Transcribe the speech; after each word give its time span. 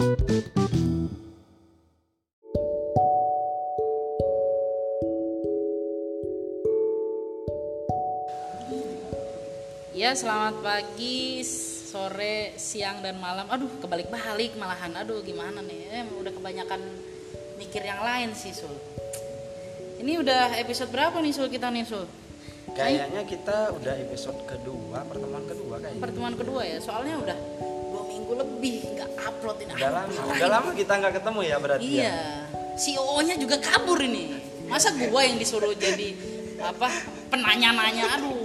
Ya, 0.00 0.08
selamat 10.16 10.64
pagi, 10.64 11.44
sore, 11.44 12.56
siang 12.56 13.04
dan 13.04 13.20
malam. 13.20 13.44
Aduh, 13.52 13.68
kebalik-balik 13.84 14.56
malahan. 14.56 14.96
Aduh, 15.04 15.20
gimana 15.20 15.60
nih? 15.60 15.92
Eh, 15.92 16.08
udah 16.16 16.32
kebanyakan 16.32 16.80
mikir 17.60 17.84
yang 17.84 18.00
lain 18.00 18.32
sih, 18.32 18.56
Sul. 18.56 18.72
Ini 20.00 20.16
udah 20.16 20.56
episode 20.64 20.88
berapa 20.88 21.20
nih, 21.20 21.36
Sul 21.36 21.52
kita 21.52 21.68
nih, 21.68 21.84
Sul? 21.84 22.08
Kayaknya 22.72 23.28
kita 23.28 23.76
udah 23.76 23.94
episode 24.08 24.48
kedua, 24.48 25.04
pertemuan 25.04 25.44
kedua 25.44 25.76
kayaknya. 25.76 26.00
Pertemuan 26.00 26.34
kedua 26.40 26.64
ya. 26.64 26.80
Soalnya 26.80 27.20
udah 27.20 27.36
dua 27.92 28.02
minggu 28.08 28.32
lebih 28.32 28.96
upload 29.30 29.58
ini. 29.62 29.72
Udah 29.78 29.90
lama, 29.94 30.20
udah 30.34 30.48
lama 30.50 30.70
kita 30.74 30.92
nggak 30.98 31.14
ketemu 31.22 31.40
ya 31.46 31.56
berarti 31.62 31.86
ya. 31.86 32.02
Iya. 32.02 32.18
CEO-nya 32.80 33.34
juga 33.38 33.56
kabur 33.62 33.98
ini. 34.02 34.40
Masa 34.66 34.94
gua 34.94 35.22
yang 35.26 35.38
disuruh 35.38 35.74
jadi 35.74 36.14
apa 36.60 36.88
penanya-nanya 37.30 38.04
aduh. 38.18 38.36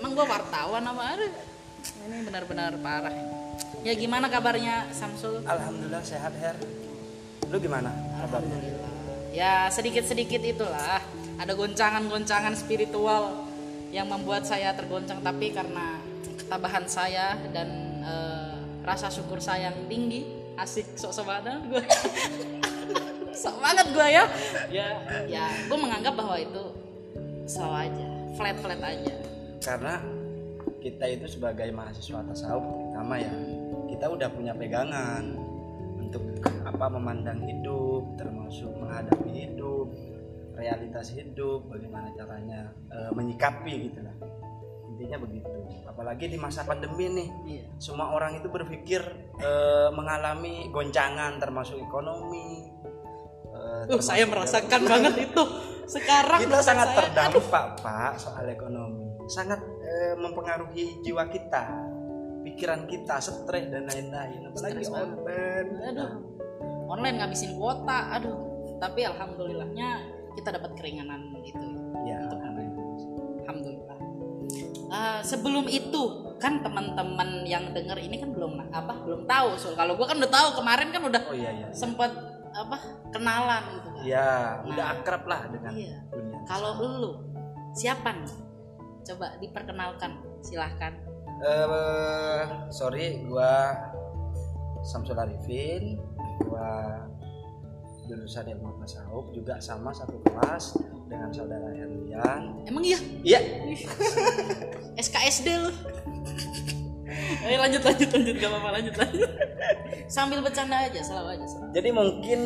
Emang 0.00 0.12
gua 0.16 0.26
wartawan 0.28 0.84
apa 0.84 1.02
aduh. 1.16 1.32
Ini 2.08 2.16
benar-benar 2.28 2.72
parah. 2.80 3.14
Ya 3.80 3.92
gimana 3.96 4.28
kabarnya 4.28 4.92
Samsul? 4.92 5.40
Alhamdulillah 5.44 6.04
sehat 6.04 6.36
Her. 6.36 6.56
Lu 7.48 7.56
gimana? 7.56 7.92
kabarnya? 8.20 8.56
Alhamdulillah. 8.56 8.92
Ya 9.32 9.68
sedikit-sedikit 9.72 10.42
itulah. 10.44 11.00
Ada 11.40 11.56
goncangan-goncangan 11.56 12.52
spiritual 12.52 13.48
yang 13.90 14.06
membuat 14.06 14.44
saya 14.44 14.76
tergoncang 14.76 15.18
tapi 15.24 15.50
karena 15.50 15.98
ketabahan 16.38 16.86
saya 16.86 17.34
dan 17.50 17.89
rasa 18.90 19.06
syukur 19.06 19.38
saya 19.38 19.70
yang 19.70 19.86
tinggi, 19.86 20.26
asik 20.58 20.98
sok 20.98 21.22
sebada 21.22 21.62
gue. 21.62 21.78
sok 23.40 23.56
banget 23.62 23.86
gue 23.94 24.08
ya. 24.10 24.24
Ya, 24.66 24.88
ya 25.30 25.46
gue 25.70 25.78
menganggap 25.78 26.18
bahwa 26.18 26.34
itu 26.34 26.74
slow 27.46 27.70
aja, 27.70 28.08
flat-flat 28.34 28.82
aja. 28.82 29.14
Karena 29.62 30.02
kita 30.82 31.06
itu 31.06 31.30
sebagai 31.30 31.70
mahasiswa 31.70 32.18
tasawuf 32.26 32.66
terutama 32.66 33.14
ya, 33.22 33.32
kita 33.86 34.06
udah 34.10 34.28
punya 34.34 34.52
pegangan 34.58 35.38
untuk 36.02 36.26
apa 36.66 36.86
memandang 36.90 37.38
hidup, 37.46 38.18
termasuk 38.18 38.74
menghadapi 38.74 39.30
hidup, 39.30 39.86
realitas 40.58 41.14
hidup, 41.14 41.62
bagaimana 41.70 42.10
caranya 42.18 42.74
eh, 42.90 43.10
menyikapi 43.14 43.92
gitu 43.92 44.02
lah. 44.02 44.16
Intinya 45.00 45.16
begitu. 45.18 45.48
Apalagi 45.82 46.28
di 46.28 46.36
masa 46.36 46.60
pandemi 46.62 47.08
nih, 47.08 47.28
Iya. 47.48 47.64
semua 47.80 48.12
orang 48.12 48.36
itu 48.36 48.46
berpikir 48.46 49.00
eh, 49.34 49.88
mengalami 49.90 50.68
goncangan 50.68 51.40
termasuk 51.40 51.80
ekonomi. 51.80 52.68
eh, 53.50 53.88
Uh, 53.88 53.96
saya 53.98 54.24
merasakan 54.24 54.80
banget 54.92 55.24
itu. 55.24 55.42
Sekarang 55.86 56.38
kita 56.38 56.60
sangat 56.60 56.92
saya, 56.92 56.96
terdampak 57.02 57.42
pak 57.80 58.12
soal 58.14 58.44
ekonomi, 58.46 59.08
sangat 59.26 59.58
eh, 59.80 60.14
mempengaruhi 60.14 61.00
jiwa 61.00 61.24
kita, 61.26 61.64
pikiran 62.42 62.84
kita, 62.84 63.16
stres 63.18 63.64
dan 63.66 63.84
lain-lain. 63.84 64.40
Apalagi 64.46 64.84
Stres 64.84 64.88
banget. 64.88 65.16
online. 65.16 65.68
aduh 65.82 66.12
online 66.86 67.16
ngabisin 67.18 67.54
kuota 67.54 67.98
aduh 68.12 68.36
tapi 68.76 69.00
alhamdulillahnya 69.02 69.88
kita 70.34 70.50
dapat 70.52 70.70
keringanan 70.74 71.20
itu 71.40 71.66
Ya, 72.00 72.16
Untuk 72.22 72.39
Eh, 74.90 75.20
sebelum 75.22 75.70
itu 75.70 76.02
kan 76.42 76.58
teman-teman 76.60 77.46
yang 77.46 77.70
denger 77.70 77.94
ini 77.94 78.18
kan 78.18 78.34
belum 78.34 78.58
apa 78.74 79.06
belum 79.06 79.22
tahu 79.22 79.54
soal 79.54 79.78
kalau 79.78 79.94
gua 79.94 80.10
kan 80.10 80.18
udah 80.18 80.32
tahu 80.32 80.48
kemarin 80.58 80.90
kan 80.90 81.02
udah 81.06 81.22
oh 81.30 81.36
iya 81.36 81.50
iya. 81.54 81.66
sempat 81.70 82.10
apa 82.50 82.76
kenalan 83.14 83.62
gitu 83.78 83.88
kan 83.94 84.02
Ya, 84.02 84.58
udah 84.66 84.86
Nah, 84.90 84.96
akrab 84.98 85.22
lah 85.28 85.46
dengan 85.46 85.72
iya. 85.78 86.00
dunia. 86.10 86.42
kalau 86.42 86.70
lu 86.80 87.12
siapa 87.70 88.18
nih 88.18 88.34
coba 89.06 89.38
diperkenalkan 89.38 90.10
silahkan 90.42 90.92
Eh, 91.40 92.44
sorry, 92.68 93.24
gua 93.24 93.72
Samsul 94.82 95.16
Arifin, 95.16 95.96
gua 96.44 97.06
jurusan 98.10 98.44
ilmu 98.50 98.74
tasawuf 98.82 99.30
juga 99.30 99.62
sama 99.62 99.94
satu 99.94 100.18
kelas 100.26 100.74
dengan 101.06 101.30
saudara 101.30 101.70
Herlian. 101.70 102.66
emang 102.66 102.82
iya 102.82 102.98
Iya, 103.22 103.40
SKSD 104.98 105.46
lu 105.62 105.70
Ayo 107.46 107.56
lanjut 107.62 107.82
lanjut 107.86 108.08
lanjut 108.10 108.34
gak 108.42 108.50
apa-apa 108.50 108.70
lanjut 108.82 108.94
lanjut 108.98 109.30
sambil 110.10 110.42
bercanda 110.42 110.90
aja 110.90 110.98
selalu 111.06 111.38
aja 111.38 111.46
selalu. 111.46 111.70
jadi 111.70 111.88
mungkin 111.94 112.40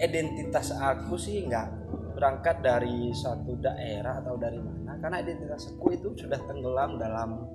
identitas 0.00 0.72
aku 0.72 1.20
sih 1.20 1.44
nggak 1.44 1.66
berangkat 2.18 2.58
dari 2.66 3.14
suatu 3.14 3.54
daerah 3.62 4.18
atau 4.18 4.34
dari 4.34 4.58
mana, 4.58 4.98
karena 4.98 5.22
identitas 5.22 5.70
aku 5.70 5.94
itu 5.94 6.10
sudah 6.18 6.38
tenggelam 6.50 6.98
dalam 6.98 7.46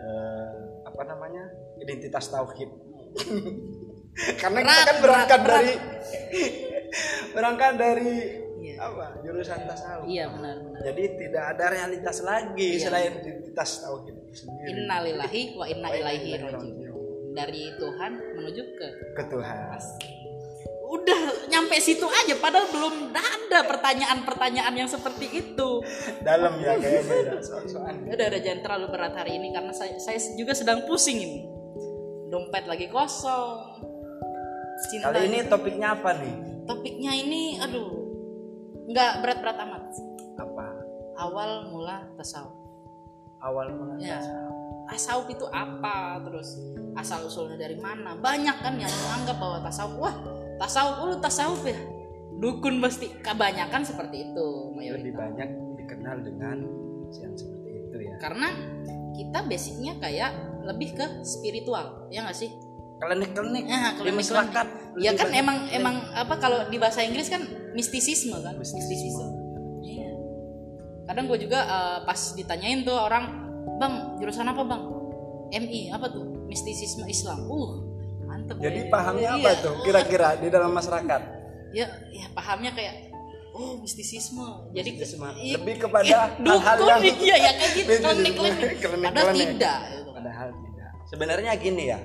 eh, 0.00 0.56
apa 0.88 1.02
namanya 1.04 1.44
identitas 1.76 2.32
tauhid. 2.32 2.72
karena 4.36 4.58
kita 4.62 4.82
kan 4.84 4.96
berangkat 4.98 5.38
berat, 5.42 5.42
berat. 5.42 5.62
dari 5.64 5.72
berangkat 7.30 7.72
dari 7.76 8.14
Iya. 8.64 8.80
apa 8.80 9.20
jurusan 9.20 9.60
tasawuf. 9.68 10.08
iya 10.08 10.24
benar 10.26 10.56
benar 10.56 10.80
Jadi 10.82 11.02
tidak 11.20 11.44
ada 11.52 11.64
realitas 11.68 12.16
lagi 12.24 12.68
Iya. 12.74 12.82
selain 12.82 13.12
identitas 13.20 13.70
tauhid 13.78 14.14
itu 14.16 14.34
sendiri. 14.40 14.66
innalillahi 14.72 15.42
wa 15.52 15.64
inna 15.68 15.88
ilaihi 15.92 16.30
rajiun 16.40 16.76
dari 17.34 17.62
Tuhan 17.76 18.12
menuju 18.34 18.62
ke 18.74 18.88
ke 19.12 19.22
Tuhan. 19.28 19.78
udah 20.86 21.20
nyampe 21.50 21.76
situ 21.76 22.06
aja 22.06 22.38
padahal 22.38 22.70
belum 22.70 23.10
ada 23.10 23.66
pertanyaan-pertanyaan 23.66 24.74
yang 24.74 24.86
seperti 24.86 25.26
itu 25.28 25.82
Dalam 26.22 26.54
ya 26.56 26.78
kayaknya 26.78 27.34
ya, 27.34 27.42
soal-soal. 27.42 27.90
udah 28.14 28.26
udah 28.30 28.40
jangan 28.40 28.60
terlalu 28.62 28.86
berat 28.88 29.12
hari 29.12 29.36
ini 29.36 29.50
karena 29.50 29.74
saya 29.74 29.98
saya 29.98 30.16
juga 30.38 30.54
sedang 30.54 30.86
pusing 30.86 31.18
ini 31.18 31.40
dompet 32.30 32.64
lagi 32.64 32.86
kosong 32.88 33.82
cinta 34.90 35.10
Kali 35.10 35.20
ini 35.30 35.38
topiknya 35.46 35.88
apa 35.94 36.10
nih? 36.18 36.34
topiknya 36.64 37.12
ini 37.12 37.60
aduh 37.60 37.92
nggak 38.88 39.12
berat-berat 39.24 39.58
amat. 39.64 39.84
Apa? 40.40 40.66
awal 41.14 41.70
mula 41.70 42.04
tasawuf. 42.18 42.56
Awal 43.38 43.72
mula 43.76 43.94
ya. 44.02 44.18
tasawuf. 44.18 44.54
tasawuf 44.90 45.26
itu 45.30 45.46
apa? 45.48 46.20
Terus 46.26 46.48
asal 46.98 47.24
usulnya 47.26 47.56
dari 47.56 47.78
mana? 47.78 48.18
Banyak 48.18 48.56
kan 48.60 48.74
yang 48.76 48.90
menganggap 48.90 49.36
bahwa 49.38 49.58
tasawuf 49.64 49.96
wah 50.00 50.16
tasawuf 50.60 50.96
lu 51.06 51.16
tasawuf 51.22 51.62
ya. 51.64 51.78
Dukun 52.34 52.82
pasti 52.82 53.08
kebanyakan 53.22 53.86
seperti 53.86 54.30
itu 54.30 54.46
lebih 54.74 54.74
mayoritas 54.74 55.16
banyak 55.16 55.50
dikenal 55.78 56.16
dengan 56.26 56.56
yang 57.14 57.34
seperti 57.38 57.70
itu 57.78 57.96
ya. 58.10 58.14
karena 58.18 58.48
kita 59.14 59.38
basicnya 59.46 59.92
kayak 60.02 60.34
lebih 60.66 60.98
ke 60.98 61.06
spiritual 61.22 62.10
ya 62.10 62.26
nggak 62.26 62.34
sih 62.34 62.50
Klinik-klinik 63.06 63.64
di 63.64 63.70
klinik-klinik. 63.70 64.14
masyarakat. 64.16 64.66
ya 64.96 65.10
kan 65.12 65.26
banyak 65.26 65.36
emang 65.36 65.56
klinik. 65.60 65.76
emang 65.76 65.94
apa 66.12 66.34
kalau 66.36 66.58
di 66.64 66.76
bahasa 66.76 67.00
Inggris 67.00 67.26
kan 67.26 67.42
mistisisme 67.72 68.36
kan 68.36 68.54
Mistisisme. 68.54 69.26
Iya. 69.80 70.08
Kadang 71.04 71.24
gue 71.26 71.38
juga 71.38 71.58
eh, 71.60 71.98
pas 72.02 72.20
ditanyain 72.32 72.80
tuh 72.80 72.94
orang, 72.94 73.24
bang 73.76 73.92
jurusan 74.16 74.46
apa 74.46 74.62
bang? 74.62 74.82
MI 75.54 75.90
apa 75.90 76.06
tuh? 76.08 76.24
Mistisisme 76.44 77.04
Islam. 77.04 77.44
Uh, 77.44 77.82
mantep. 78.24 78.56
Jadi 78.56 78.80
ya. 78.80 78.90
pahamnya 78.90 79.28
apa 79.32 79.50
Iya. 79.50 79.60
tuh 79.60 79.74
kira-kira 79.82 80.28
di 80.36 80.48
dalam 80.48 80.70
masyarakat? 80.70 81.20
Ya, 81.70 81.86
ya 82.08 82.26
pahamnya 82.30 82.70
kayak 82.70 83.10
oh 83.50 83.78
mistisisme. 83.78 84.70
Jadi 84.70 84.94
ke- 84.94 85.02
Mistisisme. 85.02 85.28
iya, 85.36 85.56
Lebih 85.56 85.76
kepada 85.80 86.06
eh, 86.32 86.58
hal-hal 86.58 86.78
yang- 86.88 87.02
iya 87.20 87.36
ya 87.36 87.50
kayak 87.52 87.72
gitu 87.72 87.90
klinik-klinik. 87.92 88.34
klinik-klinik. 88.78 89.04
Padahal 89.04 89.34
tidak. 89.34 89.78
gitu. 89.90 90.10
Padahal 90.10 90.48
tidak. 90.54 90.90
Sebenarnya 91.04 91.50
gini 91.56 91.84
ya. 91.86 91.98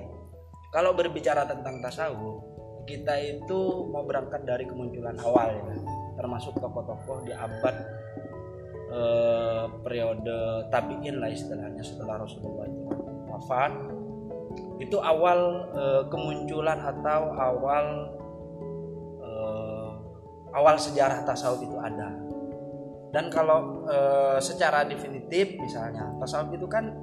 Kalau 0.69 0.93
berbicara 0.93 1.49
tentang 1.49 1.81
tasawuf, 1.81 2.45
kita 2.85 3.17
itu 3.17 3.89
mau 3.89 4.05
berangkat 4.05 4.45
dari 4.45 4.69
kemunculan 4.69 5.17
awal 5.25 5.49
ya. 5.49 5.65
Termasuk 6.13 6.61
tokoh-tokoh 6.61 7.25
di 7.25 7.33
abad 7.33 7.75
eh, 8.93 9.65
periode 9.81 10.69
tabiin 10.69 11.17
lah 11.17 11.29
istilahnya 11.33 11.81
setelah 11.81 12.21
Rasulullah 12.21 12.69
itu 12.69 12.85
wafat. 13.33 13.73
Itu 14.77 15.01
awal 15.01 15.39
eh, 15.73 16.03
kemunculan 16.13 16.85
atau 16.85 17.33
awal 17.33 17.85
eh, 19.25 19.89
awal 20.53 20.75
sejarah 20.77 21.25
tasawuf 21.25 21.65
itu 21.65 21.77
ada. 21.81 22.13
Dan 23.09 23.33
kalau 23.33 23.89
eh, 23.89 24.37
secara 24.37 24.85
definitif 24.85 25.57
misalnya 25.57 26.13
tasawuf 26.21 26.53
itu 26.53 26.69
kan 26.69 26.93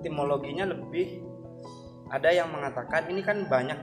etimologinya 0.00 0.72
lebih 0.72 1.33
ada 2.14 2.30
yang 2.30 2.46
mengatakan 2.46 3.10
ini 3.10 3.20
kan 3.20 3.42
banyak 3.44 3.74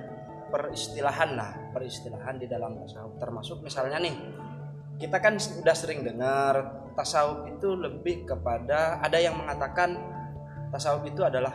peristilahan 0.48 1.36
lah 1.36 1.52
peristilahan 1.70 2.36
di 2.36 2.48
dalam 2.48 2.76
tasawuf 2.78 3.16
termasuk 3.18 3.60
misalnya 3.60 4.00
nih 4.00 4.16
kita 4.96 5.18
kan 5.18 5.36
sudah 5.36 5.74
sering 5.74 6.02
dengar 6.02 6.56
tasawuf 6.94 7.44
itu 7.50 7.74
lebih 7.74 8.24
kepada 8.24 9.00
ada 9.00 9.18
yang 9.18 9.36
mengatakan 9.36 10.00
tasawuf 10.70 11.04
itu 11.04 11.22
adalah 11.22 11.52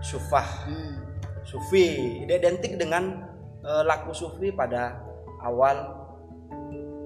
syufah 0.00 0.44
Hmm. 0.64 1.00
sufi 1.42 1.88
identik 2.24 2.76
dengan 2.76 3.24
eh, 3.60 3.82
laku 3.82 4.12
sufi 4.12 4.48
pada 4.50 5.00
awal 5.40 6.04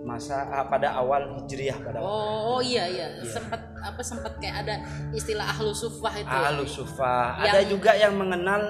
masa 0.01 0.47
ah, 0.49 0.65
pada 0.65 0.95
awal 0.95 1.37
hijriah 1.37 1.77
pada 1.79 2.01
Oh, 2.01 2.57
oh 2.57 2.61
iya 2.63 2.89
iya, 2.89 3.07
sempat 3.21 3.61
apa 3.77 4.01
sempat 4.01 4.39
kayak 4.39 4.65
ada 4.65 4.75
istilah 5.13 5.45
ahlu 5.45 5.69
sufah 5.71 6.15
itu. 6.17 6.25
ya. 6.25 6.49
Ahlu 6.49 6.65
sufa. 6.65 7.17
Yang- 7.37 7.45
Ada 7.45 7.61
juga 7.69 7.93
yang 7.93 8.15
mengenal 8.17 8.63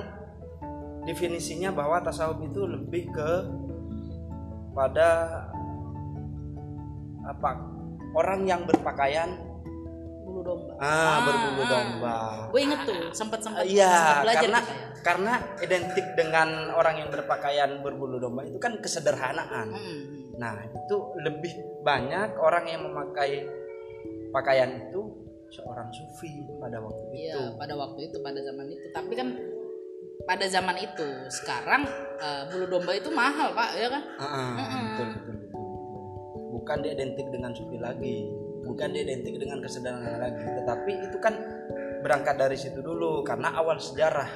definisinya 1.08 1.72
bahwa 1.72 2.04
tasawuf 2.04 2.44
itu 2.44 2.68
lebih 2.68 3.08
ke 3.08 3.30
pada 4.76 5.08
apa 7.24 7.50
orang 8.12 8.44
yang 8.44 8.68
berpakaian 8.68 9.40
bulu 10.28 10.44
domba. 10.44 10.72
ah, 10.84 11.18
berbulu 11.24 11.62
domba. 11.64 12.18
Gue 12.52 12.60
inget 12.68 12.80
tuh, 12.84 13.00
sempat 13.16 13.40
sempat 13.40 13.64
Iya, 13.64 14.20
belajar 14.20 14.44
karena 14.44 14.60
karena 15.00 15.32
identik 15.64 16.06
dengan 16.12 16.68
orang 16.76 17.00
yang 17.00 17.08
berpakaian 17.08 17.80
berbulu 17.80 18.20
domba 18.20 18.44
itu 18.44 18.60
kan 18.60 18.76
kesederhanaan. 18.76 19.72
Hmm. 19.72 20.36
Nah, 20.36 20.54
itu 20.68 20.96
lebih 21.24 21.82
banyak 21.82 22.36
orang 22.36 22.68
yang 22.68 22.84
memakai 22.84 23.48
pakaian 24.28 24.68
itu 24.76 25.16
seorang 25.48 25.88
sufi 25.96 26.44
pada 26.60 26.76
waktu 26.84 27.02
itu. 27.08 27.32
Iya, 27.32 27.56
pada 27.56 27.74
waktu 27.80 28.12
itu 28.12 28.16
pada 28.20 28.38
zaman 28.44 28.68
itu. 28.68 28.86
Tapi 28.92 29.12
kan 29.16 29.28
pada 30.28 30.44
zaman 30.44 30.76
itu 30.76 31.08
sekarang 31.32 31.88
eh, 32.20 32.42
bulu 32.52 32.68
domba 32.68 32.92
itu 32.92 33.08
mahal 33.08 33.56
pak, 33.56 33.70
ya 33.80 33.88
kan? 33.88 34.02
Ah, 34.20 34.28
ah, 34.28 34.80
betul, 34.92 35.08
betul, 35.16 35.34
betul, 35.40 35.62
betul. 35.64 36.04
Bukan 36.52 36.78
diidentik 36.84 37.26
dengan 37.32 37.52
sufi 37.56 37.80
lagi, 37.80 38.28
bukan 38.68 38.92
diidentik 38.92 39.40
dengan 39.40 39.64
kesederhanaan 39.64 40.20
lagi, 40.20 40.44
tetapi 40.44 40.92
itu 41.08 41.16
kan 41.16 41.32
berangkat 42.04 42.36
dari 42.36 42.60
situ 42.60 42.84
dulu 42.84 43.24
karena 43.24 43.56
awal 43.56 43.80
sejarah. 43.80 44.28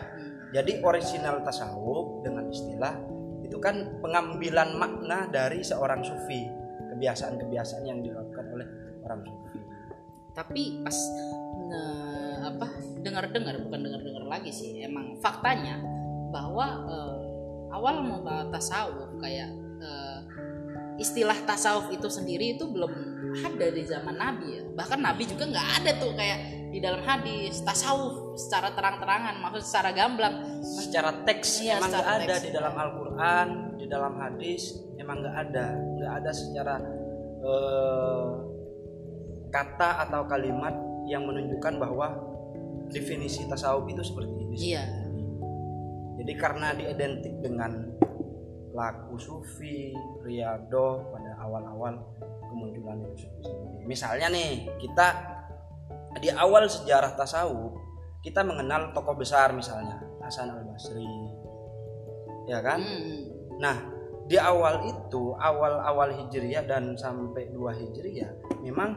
Jadi 0.56 0.80
original 0.80 1.44
tasawuf 1.44 2.24
dengan 2.24 2.48
istilah 2.48 2.96
itu 3.44 3.60
kan 3.60 4.00
pengambilan 4.00 4.72
makna 4.80 5.28
dari 5.28 5.60
seorang 5.60 6.00
sufi, 6.00 6.48
kebiasaan-kebiasaan 6.88 7.84
yang 7.84 8.00
dilakukan 8.00 8.48
oleh 8.48 8.68
orang 9.04 9.20
sufi. 9.28 9.60
Tapi 10.32 10.80
pas 10.80 10.96
nge- 11.68 12.40
apa 12.48 12.68
dengar-dengar 13.12 13.60
bukan 13.68 13.80
dengar-dengar 13.84 14.24
lagi 14.24 14.48
sih, 14.48 14.80
emang 14.80 15.20
faktanya 15.20 15.76
bahwa 16.32 16.88
eh, 16.88 17.16
awal 17.76 18.00
mula 18.00 18.48
tasawuf 18.48 19.20
kayak 19.20 19.52
eh, 19.84 20.18
istilah 20.96 21.36
tasawuf 21.44 21.92
itu 21.92 22.08
sendiri 22.08 22.56
itu 22.56 22.64
belum 22.64 22.92
ada 23.36 23.66
di 23.68 23.84
zaman 23.84 24.16
Nabi 24.16 24.46
ya. 24.56 24.62
Bahkan 24.72 24.98
Nabi 25.04 25.28
juga 25.28 25.44
nggak 25.48 25.68
ada 25.84 25.90
tuh 26.00 26.12
kayak 26.16 26.38
di 26.72 26.80
dalam 26.80 27.04
hadis 27.04 27.60
tasawuf 27.60 28.40
secara 28.40 28.72
terang-terangan, 28.72 29.44
maksud 29.44 29.60
secara 29.60 29.92
gamblang. 29.92 30.64
Secara 30.64 31.20
teks 31.28 31.60
Iya, 31.60 31.76
emang 31.76 31.92
nggak 31.92 32.08
ada 32.08 32.34
teks. 32.40 32.44
di 32.48 32.50
dalam 32.56 32.74
Al-Quran, 32.76 33.48
di 33.76 33.86
dalam 33.92 34.14
hadis 34.16 34.62
emang 34.96 35.20
nggak 35.20 35.36
ada, 35.36 35.66
nggak 35.76 36.12
ada 36.16 36.30
secara 36.32 36.74
eh, 37.44 38.28
kata 39.52 40.08
atau 40.08 40.24
kalimat 40.24 40.72
yang 41.04 41.28
menunjukkan 41.28 41.76
bahwa 41.76 42.08
definisi 42.92 43.48
tasawuf 43.48 43.88
itu 43.88 44.02
seperti 44.04 44.34
ini. 44.36 44.56
Iya. 44.56 44.84
Jadi 46.22 46.32
karena 46.38 46.76
diidentik 46.76 47.34
dengan 47.42 47.90
laku 48.72 49.18
sufi, 49.18 49.92
riado 50.22 51.10
pada 51.12 51.36
awal-awal 51.42 51.98
kemunculan 52.46 53.00
itu 53.10 53.26
sendiri. 53.26 53.84
Misalnya 53.84 54.28
nih, 54.30 54.68
kita 54.80 55.08
di 56.20 56.28
awal 56.28 56.68
sejarah 56.68 57.16
tasawuf 57.16 57.72
kita 58.22 58.46
mengenal 58.46 58.94
tokoh 58.94 59.18
besar 59.18 59.50
misalnya 59.50 59.98
Hasan 60.22 60.52
Al 60.54 60.62
Basri, 60.62 61.08
ya 62.46 62.62
kan? 62.62 62.78
Hmm. 62.78 63.22
Nah 63.58 63.76
di 64.30 64.38
awal 64.38 64.86
itu 64.86 65.34
awal-awal 65.34 66.14
hijriyah 66.14 66.62
dan 66.70 66.94
sampai 66.94 67.50
dua 67.50 67.74
hijriyah 67.74 68.62
memang 68.62 68.94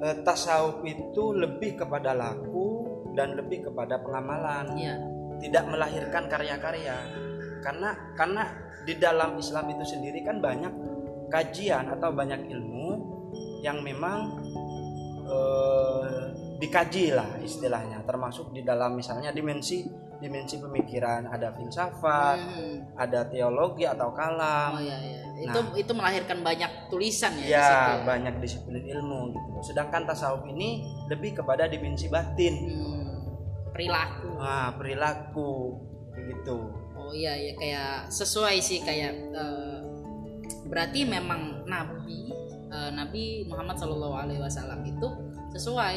eh, 0.00 0.16
tasawuf 0.24 0.82
itu 0.84 1.36
lebih 1.36 1.80
kepada 1.80 2.16
laku 2.16 2.88
dan 3.14 3.36
lebih 3.36 3.70
kepada 3.70 4.00
pengamalan. 4.00 4.76
Iya. 4.76 4.96
tidak 5.40 5.72
melahirkan 5.72 6.28
karya-karya. 6.28 6.96
Karena 7.64 7.96
karena 8.12 8.44
di 8.84 9.00
dalam 9.00 9.40
Islam 9.40 9.72
itu 9.72 9.88
sendiri 9.88 10.20
kan 10.20 10.36
banyak 10.36 10.68
kajian 11.32 11.88
atau 11.96 12.12
banyak 12.12 12.44
ilmu 12.52 12.88
yang 13.64 13.80
memang 13.80 14.36
eh, 15.24 16.20
dikaji 16.60 17.16
lah 17.16 17.40
istilahnya. 17.40 18.04
Termasuk 18.04 18.52
di 18.52 18.60
dalam 18.60 19.00
misalnya 19.00 19.32
dimensi 19.32 19.88
dimensi 20.20 20.56
pemikiran 20.56 21.24
ada 21.26 21.50
filsafat 21.50 22.36
Hmm. 22.38 22.76
ada 22.94 23.24
teologi 23.24 23.84
atau 23.84 24.12
kalam 24.12 24.76
Oh 24.76 24.80
iya 24.80 24.96
iya. 25.00 25.20
Itu 25.40 25.56
itu 25.74 25.92
melahirkan 25.92 26.44
banyak 26.44 26.68
tulisan 26.86 27.32
ya, 27.34 27.40
di 27.40 27.48
situ 27.48 27.56
ya 27.56 27.96
ya. 27.96 28.04
banyak 28.04 28.34
disiplin 28.38 28.84
ilmu 28.86 29.32
gitu 29.32 29.58
sedangkan 29.66 30.04
tasawuf 30.04 30.44
ini 30.46 30.84
lebih 31.08 31.34
kepada 31.34 31.64
dimensi 31.64 32.06
batin 32.06 32.54
Hmm. 32.60 33.08
Perilaku. 33.72 34.28
nah 34.36 34.74
perilaku 34.74 35.50
begitu 36.12 36.58
Oh 36.92 37.10
iya 37.10 37.32
ya 37.32 37.52
kayak 37.56 37.92
sesuai 38.06 38.60
sih 38.60 38.84
kayak 38.84 39.12
eh, 39.32 39.78
berarti 40.68 41.02
memang 41.02 41.64
Nabi 41.64 42.28
eh, 42.68 42.90
Nabi 42.92 43.48
Muhammad 43.48 43.80
Shallallahu 43.80 44.14
Alaihi 44.14 44.38
Wasallam 44.38 44.84
itu 44.84 45.08
sesuai 45.50 45.96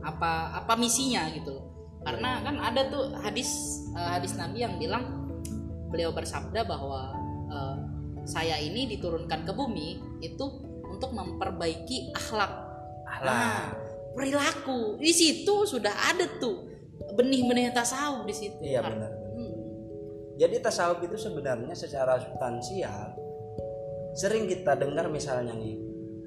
apa 0.00 0.54
apa 0.54 0.72
misinya 0.76 1.26
gitu 1.28 1.50
loh. 1.50 1.73
Karena 2.04 2.44
kan 2.44 2.56
ada 2.60 2.82
tuh 2.92 3.16
hadis 3.24 3.80
eh, 3.96 4.10
hadis 4.20 4.36
Nabi 4.36 4.62
yang 4.62 4.76
bilang 4.76 5.32
beliau 5.88 6.12
bersabda 6.12 6.68
bahwa 6.68 7.16
eh, 7.48 7.76
saya 8.24 8.56
ini 8.60 8.88
diturunkan 8.96 9.44
ke 9.44 9.52
bumi 9.52 10.20
itu 10.20 10.44
untuk 10.84 11.10
memperbaiki 11.12 12.12
akhlak. 12.14 12.52
Nah, 13.24 13.72
perilaku 14.12 15.00
di 15.00 15.12
situ 15.12 15.64
sudah 15.64 15.92
ada 16.12 16.28
tuh 16.40 16.68
benih-benih 17.14 17.72
tasawuf 17.72 18.26
di 18.28 18.34
situ. 18.34 18.60
Iya 18.60 18.80
benar. 18.84 19.10
benar. 19.10 19.12
Hmm. 19.34 19.54
Jadi 20.40 20.56
tasawuf 20.60 21.00
itu 21.04 21.16
sebenarnya 21.18 21.74
secara 21.74 22.20
substansial 22.20 23.16
sering 24.14 24.46
kita 24.46 24.78
dengar 24.78 25.10
misalnya 25.10 25.52
nih 25.58 25.74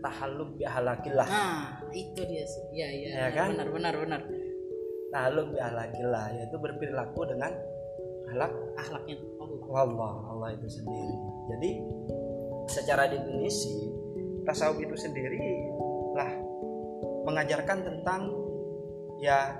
tahalluk 0.04 0.60
bi 0.60 0.64
ahlakillah. 0.68 1.28
Nah, 1.28 1.82
itu 1.96 2.22
dia 2.28 2.44
sih. 2.46 2.64
Iya, 2.76 2.88
iya. 2.92 3.10
Ya 3.16 3.30
kan? 3.34 3.56
Benar, 3.56 3.70
benar, 3.72 3.94
benar. 3.98 4.22
Tahalluk 5.08 5.56
bi 5.56 5.58
ahlakillah 5.64 6.36
yaitu 6.36 6.58
berperilaku 6.60 7.22
dengan 7.32 7.52
ahlak 8.28 8.52
Akhlaknya 8.78 9.18
Allah. 9.74 10.14
Allah, 10.30 10.50
itu 10.54 10.68
sendiri. 10.70 11.16
Jadi 11.50 11.72
secara 12.68 13.08
definisi 13.08 13.90
tasawuf 14.44 14.80
itu 14.80 14.96
sendiri 14.96 15.40
lah 16.16 16.32
mengajarkan 17.28 17.84
tentang 17.84 18.32
ya 19.20 19.60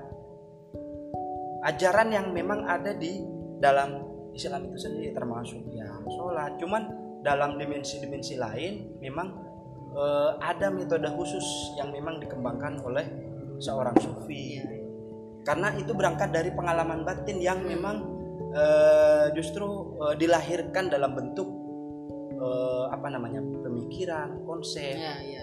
ajaran 1.64 2.08
yang 2.12 2.32
memang 2.32 2.64
ada 2.64 2.94
di 2.96 3.20
dalam 3.58 4.00
Islam 4.32 4.70
itu 4.70 4.78
sendiri 4.86 5.10
termasuk 5.12 5.60
ya 5.74 5.88
sholat. 6.08 6.56
Cuman 6.62 6.82
dalam 7.26 7.58
dimensi-dimensi 7.58 8.38
lain 8.38 9.02
memang 9.02 9.28
eh, 9.92 10.30
ada 10.38 10.70
metode 10.70 11.10
khusus 11.12 11.74
yang 11.74 11.90
memang 11.90 12.22
dikembangkan 12.22 12.80
oleh 12.86 13.06
seorang 13.58 13.96
sufi. 13.98 14.77
Karena 15.48 15.72
itu 15.74 15.96
berangkat 15.96 16.28
dari 16.28 16.52
pengalaman 16.52 17.08
batin 17.08 17.40
yang 17.40 17.64
memang 17.64 18.04
eh, 18.52 19.32
justru 19.32 19.64
eh, 20.04 20.14
dilahirkan 20.20 20.92
dalam 20.92 21.16
bentuk 21.16 21.48
eh, 22.36 22.84
apa 22.92 23.08
namanya 23.08 23.40
pemikiran, 23.40 24.44
konsep, 24.44 24.92
Iya, 24.92 25.14
iya. 25.24 25.42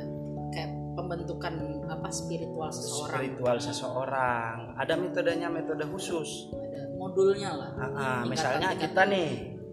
Kayak 0.54 0.72
pembentukan 0.96 1.54
apa 1.90 2.08
spiritual 2.08 2.70
seseorang. 2.70 3.10
spiritual 3.12 3.58
seseorang. 3.60 4.58
Ada 4.78 4.94
metodenya, 4.96 5.50
metode 5.50 5.84
khusus. 5.90 6.54
Ada 6.54 6.96
modulnya 6.96 7.52
lah. 7.52 7.70
Ah, 7.74 7.82
ah, 7.82 7.90
Tingkatan- 7.90 8.30
misalnya 8.30 8.70
kita 8.78 9.02
nih 9.10 9.30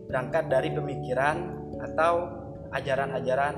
berangkat 0.08 0.44
dari 0.48 0.68
pemikiran 0.72 1.36
atau 1.78 2.14
ajaran-ajaran 2.72 3.54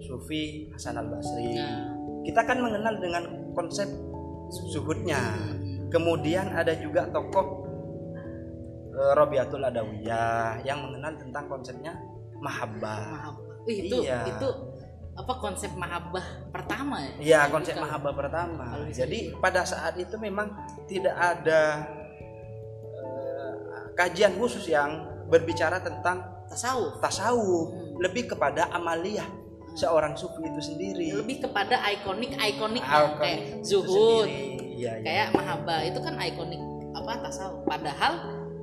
Sufi 0.00 0.70
Hasan 0.70 0.96
Al 0.96 1.10
Basri. 1.10 1.58
Nah, 1.58 1.90
Kita 2.24 2.40
kan 2.40 2.56
mengenal 2.56 2.96
dengan 2.96 3.24
konsep 3.52 3.84
zuhudnya. 4.72 5.20
hmm, 5.20 5.60
Kemudian 5.94 6.50
ada 6.50 6.74
juga 6.74 7.06
tokoh 7.06 7.62
eh, 8.90 9.12
Robiatul 9.14 9.62
Adawiyah 9.62 10.62
yang 10.62 10.82
mengenal 10.82 11.14
tentang 11.14 11.46
konsepnya 11.46 11.94
mahabbah. 12.38 13.30
itu 13.64 14.04
Iya. 14.04 14.28
itu 14.28 14.48
apa 15.14 15.32
konsep 15.38 15.70
mahabbah 15.72 16.50
pertama 16.50 16.98
ya? 16.98 17.12
Iya, 17.16 17.40
konsep 17.48 17.72
kalau- 17.72 17.86
mahabbah 17.86 18.12
pertama. 18.12 18.66
Jadi 18.90 19.32
pada 19.38 19.62
saat 19.62 19.94
itu 19.96 20.18
memang 20.18 20.50
tidak 20.84 21.14
ada 21.14 21.86
eh, 22.92 23.54
kajian 23.94 24.34
khusus 24.34 24.66
yang 24.66 24.90
berbicara 25.30 25.78
tentang 25.78 26.20
tasawuf. 26.44 26.98
tasawuf, 27.00 27.66
Hmm. 27.72 27.96
lebih 27.98 28.28
kepada 28.28 28.68
amaliyah 28.70 29.26
seorang 29.74 30.14
sufi 30.14 30.46
itu 30.46 30.60
sendiri. 30.62 31.14
Lebih 31.18 31.50
kepada 31.50 31.82
ikonik-ikonik 31.90 32.82
Ikonik 32.82 33.18
kayak 33.18 33.40
zuhud. 33.66 34.26
Iya, 34.74 34.98
iya. 34.98 35.04
kayak 35.06 35.28
mahabbah 35.38 35.80
itu 35.86 35.98
kan 36.02 36.14
ikonik 36.18 36.62
apa 36.94 37.12
tasawuf 37.26 37.62
padahal 37.66 38.12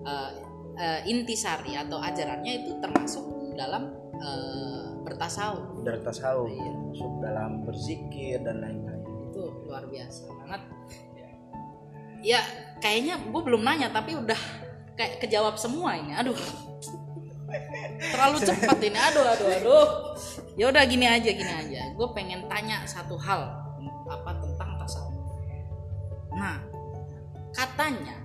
eh, 0.08 0.32
eh, 0.80 1.00
intisari 1.08 1.76
atau 1.76 2.00
ajarannya 2.00 2.64
itu 2.64 2.72
termasuk 2.80 3.24
dalam 3.56 3.96
eh, 4.20 4.88
bertasawuf 5.04 5.84
dari 5.84 6.00
tasawuf 6.04 6.52
Iya. 6.52 6.72
masuk 6.92 7.14
dalam 7.24 7.52
berzikir 7.64 8.38
dan 8.44 8.60
lain-lain 8.64 9.02
itu 9.32 9.44
luar 9.68 9.84
biasa 9.88 10.28
banget 10.44 10.62
ya 12.22 12.42
kayaknya 12.84 13.18
gue 13.18 13.42
belum 13.42 13.66
nanya 13.66 13.90
tapi 13.90 14.14
udah 14.14 14.38
kayak 14.94 15.24
kejawab 15.24 15.58
semua 15.58 15.98
ini 15.98 16.14
aduh 16.14 16.38
terlalu 18.00 18.38
cepat 18.42 18.80
ini. 18.82 18.98
Aduh 18.98 19.24
aduh 19.26 19.48
aduh. 19.48 19.88
Ya 20.60 20.72
udah 20.72 20.84
gini 20.88 21.06
aja 21.08 21.30
gini 21.30 21.52
aja. 21.52 21.92
Gue 21.94 22.08
pengen 22.16 22.48
tanya 22.50 22.84
satu 22.88 23.16
hal 23.20 23.62
apa 24.12 24.32
tentang 24.44 24.76
tasawuf 24.76 25.18
nah 26.32 26.64
katanya 27.52 28.16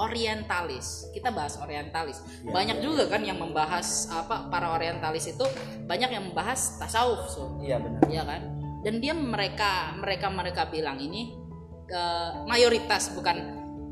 orientalis 0.00 1.12
kita 1.12 1.28
bahas 1.28 1.60
orientalis. 1.60 2.24
Ya, 2.40 2.48
banyak 2.48 2.80
ya, 2.80 2.82
juga 2.82 3.12
kan 3.12 3.20
yang 3.20 3.36
membahas 3.36 4.08
apa 4.08 4.48
para 4.48 4.72
orientalis 4.72 5.28
itu 5.28 5.44
banyak 5.84 6.16
yang 6.16 6.32
membahas 6.32 6.80
tasawuf 6.80 7.28
so. 7.28 7.60
Iya 7.60 7.76
benar. 7.76 8.00
Ya 8.08 8.24
kan? 8.24 8.40
Dan 8.80 9.04
dia 9.04 9.12
mereka 9.12 9.92
mereka 10.00 10.32
mereka 10.32 10.62
bilang 10.72 10.96
ini 10.96 11.36
ke 11.84 12.04
mayoritas 12.48 13.12
bukan 13.12 13.36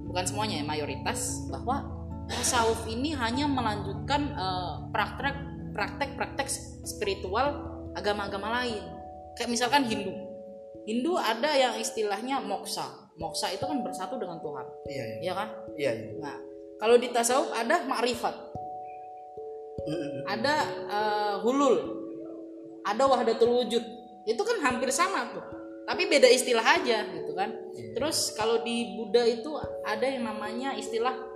bukan 0.09 0.25
semuanya 0.25 0.65
ya 0.65 0.65
mayoritas 0.65 1.47
bahwa 1.53 2.00
tasawuf 2.31 2.87
ini 2.87 3.13
hanya 3.19 3.51
melanjutkan 3.51 4.31
eh, 4.33 4.75
praktek 4.95 5.37
praktek 5.75 6.11
praktek 6.15 6.49
spiritual 6.87 7.67
agama-agama 7.99 8.63
lain. 8.63 8.83
Kayak 9.35 9.51
misalkan 9.51 9.83
Hindu. 9.87 10.15
Hindu 10.87 11.19
ada 11.19 11.51
yang 11.55 11.75
istilahnya 11.77 12.41
moksa. 12.41 12.87
Moksa 13.21 13.53
itu 13.53 13.63
kan 13.67 13.83
bersatu 13.85 14.17
dengan 14.17 14.41
Tuhan. 14.41 14.67
Iya 14.89 15.05
iya. 15.05 15.17
Ya 15.21 15.33
kan? 15.37 15.49
Iya, 15.77 15.93
iya. 15.93 16.11
nah 16.19 16.37
kalau 16.81 16.97
di 16.97 17.13
tasawuf 17.13 17.53
ada 17.53 17.85
makrifat. 17.85 18.35
Ada 20.31 20.55
eh, 20.89 21.35
hulul. 21.45 21.77
Ada 22.87 23.05
wahdatul 23.05 23.61
wujud. 23.61 23.85
Itu 24.25 24.43
kan 24.47 24.63
hampir 24.65 24.89
sama 24.89 25.29
tuh. 25.37 25.45
Tapi 25.85 26.07
beda 26.07 26.31
istilah 26.31 26.63
aja 26.63 27.03
gitu 27.11 27.35
kan. 27.35 27.51
Iya. 27.75 27.99
terus 27.99 28.35
kalau 28.37 28.63
di 28.63 28.99
Buddha 28.99 29.25
itu 29.27 29.51
ada 29.83 30.07
yang 30.07 30.27
namanya 30.27 30.77
istilah 30.79 31.30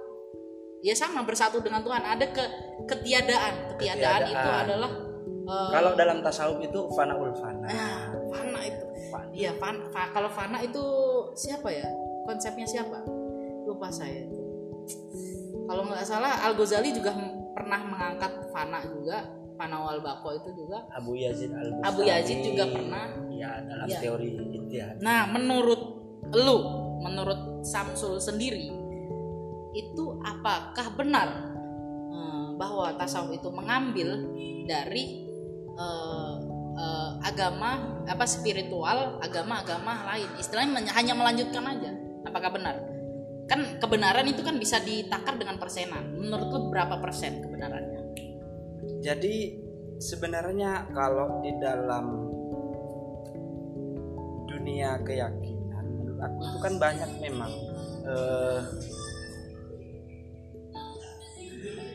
ya 0.84 0.92
sama 0.92 1.24
bersatu 1.24 1.64
dengan 1.64 1.80
Tuhan. 1.80 2.04
Ada 2.04 2.28
ke 2.28 2.44
ketiadaan. 2.84 3.72
Ketiadaan, 3.74 4.20
itu 4.22 4.36
Ketiadaan. 4.36 4.64
adalah 4.68 4.90
eh, 5.24 5.68
kalau 5.72 5.90
dalam 5.96 6.20
tasawuf 6.20 6.60
itu 6.60 6.80
fanaul 6.92 7.32
fana. 7.32 7.64
Nah, 7.64 8.00
fana 8.28 8.60
itu. 8.62 8.84
Fana. 9.08 9.28
iya 9.32 9.52
fan, 9.56 9.80
fa- 9.88 10.12
kalau 10.12 10.28
fana 10.28 10.60
itu 10.60 10.84
siapa 11.32 11.72
ya? 11.72 11.88
Konsepnya 12.24 12.64
siapa? 12.64 13.00
Lupa 13.64 13.88
saya. 13.88 14.28
Kalau 15.64 15.88
nggak 15.88 16.04
salah 16.04 16.44
Al 16.44 16.52
Ghazali 16.54 16.92
juga 16.92 17.16
pernah 17.52 17.80
mengangkat 17.80 18.52
fana 18.52 18.84
juga. 18.84 19.24
Fana 19.54 19.78
wal 19.80 20.02
bako 20.02 20.34
itu 20.34 20.50
juga. 20.58 20.82
Abu 20.90 21.14
Yazid 21.14 21.54
al 21.54 21.78
Abu 21.80 22.02
Yazid 22.02 22.42
juga 22.42 22.68
pernah. 22.68 23.06
ya 23.30 23.60
dalam 23.62 23.86
Iya. 23.90 23.98
teori 23.98 24.28
itu 24.30 24.42
ya 24.70 24.94
nah 25.02 25.26
menurut 25.26 25.80
lu 26.32 26.56
menurut 27.02 27.66
Samsul 27.66 28.16
sendiri 28.16 28.70
itu 29.74 30.22
apakah 30.22 30.94
benar? 30.94 31.28
Eh, 32.14 32.48
bahwa 32.56 32.94
tasawuf 32.94 33.34
itu 33.34 33.50
mengambil 33.50 34.22
dari 34.70 35.26
eh, 35.74 36.34
eh, 36.78 37.10
agama 37.26 38.00
apa 38.06 38.24
spiritual 38.24 39.18
agama-agama 39.20 40.14
lain. 40.14 40.30
Istilahnya 40.38 40.86
hanya 40.94 41.12
melanjutkan 41.18 41.66
aja 41.66 41.90
apakah 42.24 42.54
benar? 42.54 42.76
Kan 43.44 43.76
kebenaran 43.76 44.24
itu 44.24 44.40
kan 44.40 44.56
bisa 44.56 44.80
ditakar 44.80 45.36
dengan 45.36 45.60
persenan. 45.60 46.16
Menurut 46.16 46.48
lu 46.48 46.60
berapa 46.72 46.96
persen 47.02 47.44
kebenarannya? 47.44 48.00
Jadi 49.04 49.60
sebenarnya 50.00 50.88
kalau 50.96 51.44
di 51.44 51.52
dalam 51.60 52.32
dunia 54.48 54.96
keyakinan 55.04 55.84
menurut 55.84 56.20
aku 56.24 56.40
itu 56.40 56.58
kan 56.64 56.74
banyak 56.80 57.10
memang. 57.20 57.52
Eh, 58.04 58.60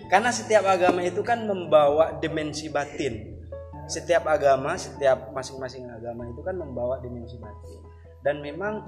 karena 0.10 0.34
setiap 0.34 0.66
agama 0.66 1.06
itu 1.06 1.22
kan 1.22 1.46
membawa 1.46 2.18
dimensi 2.18 2.66
batin. 2.74 3.38
Setiap 3.90 4.26
agama, 4.26 4.78
setiap 4.78 5.34
masing-masing 5.34 5.90
agama 5.90 6.26
itu 6.30 6.42
kan 6.42 6.58
membawa 6.58 6.98
dimensi 7.02 7.38
batin. 7.38 7.82
Dan 8.26 8.42
memang 8.42 8.86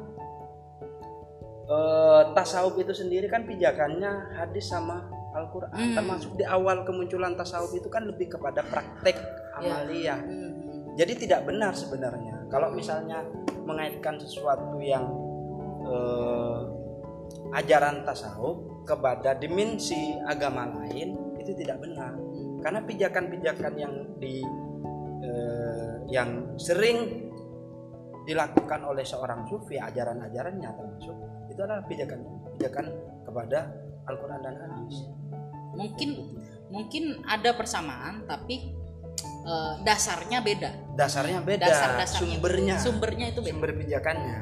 eh, 1.69 2.21
tasawuf 2.33 2.77
itu 2.81 2.93
sendiri 2.93 3.29
kan 3.29 3.45
pijakannya 3.45 4.37
hadis 4.37 4.69
sama 4.69 5.09
Al-Qur'an. 5.37 5.73
Hmm. 5.77 5.95
Termasuk 5.97 6.37
di 6.37 6.45
awal 6.45 6.83
kemunculan 6.85 7.37
tasawuf 7.37 7.71
itu 7.77 7.87
kan 7.87 8.05
lebih 8.05 8.33
kepada 8.37 8.65
praktek 8.65 9.17
Ya. 9.61 9.77
amaliyah. 9.77 10.19
Hmm. 10.25 10.51
Jadi 10.97 11.27
tidak 11.27 11.45
benar 11.45 11.71
sebenarnya 11.77 12.49
kalau 12.49 12.73
misalnya 12.73 13.21
mengaitkan 13.63 14.17
sesuatu 14.17 14.81
yang 14.81 15.05
eh, 15.85 16.59
ajaran 17.55 18.03
tasawuf 18.07 18.70
kepada 18.87 19.37
dimensi 19.37 20.17
agama 20.25 20.65
lain 20.81 21.37
itu 21.37 21.51
tidak 21.57 21.81
benar. 21.81 22.13
Karena 22.61 22.79
pijakan-pijakan 22.85 23.73
yang 23.77 23.93
di 24.21 24.41
eh, 25.25 25.93
yang 26.11 26.57
sering 26.57 27.29
dilakukan 28.21 28.85
oleh 28.85 29.01
seorang 29.01 29.49
sufi 29.49 29.81
ajaran-ajarannya 29.81 30.69
termasuk 30.77 31.17
itu 31.49 31.59
adalah 31.65 31.81
pijakan-pijakan 31.89 32.85
kepada 33.25 33.59
Al-Qur'an 34.05 34.41
dan 34.45 34.55
hadis. 34.61 35.09
mungkin 35.71 36.37
mungkin 36.69 37.23
ada 37.25 37.55
persamaan 37.57 38.27
tapi 38.29 38.75
eh, 39.23 39.73
dasarnya 39.81 40.43
beda 40.43 40.71
Dasarnya 40.99 41.39
beda, 41.41 41.65
Dasar-dasarnya 41.65 42.37
sumbernya, 42.37 42.75
sumbernya 42.77 43.25
itu 43.31 43.39
beda 43.41 43.53
sumber 43.55 43.71
pijakannya. 43.79 44.37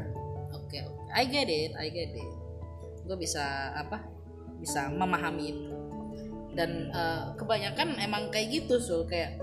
oke 0.57 0.77
oke 0.89 1.03
I 1.15 1.23
get 1.29 1.47
it 1.47 1.71
I 1.77 1.87
get 1.93 2.11
it 2.11 2.33
gue 3.07 3.17
bisa 3.17 3.73
apa 3.77 4.18
bisa 4.59 4.91
memahami 4.91 5.43
itu. 5.55 5.71
Dan 6.53 6.91
eh, 6.91 7.23
kebanyakan 7.35 7.97
emang 7.97 8.27
kayak 8.29 8.51
gitu 8.51 8.77
so 8.77 9.07
kayak 9.07 9.39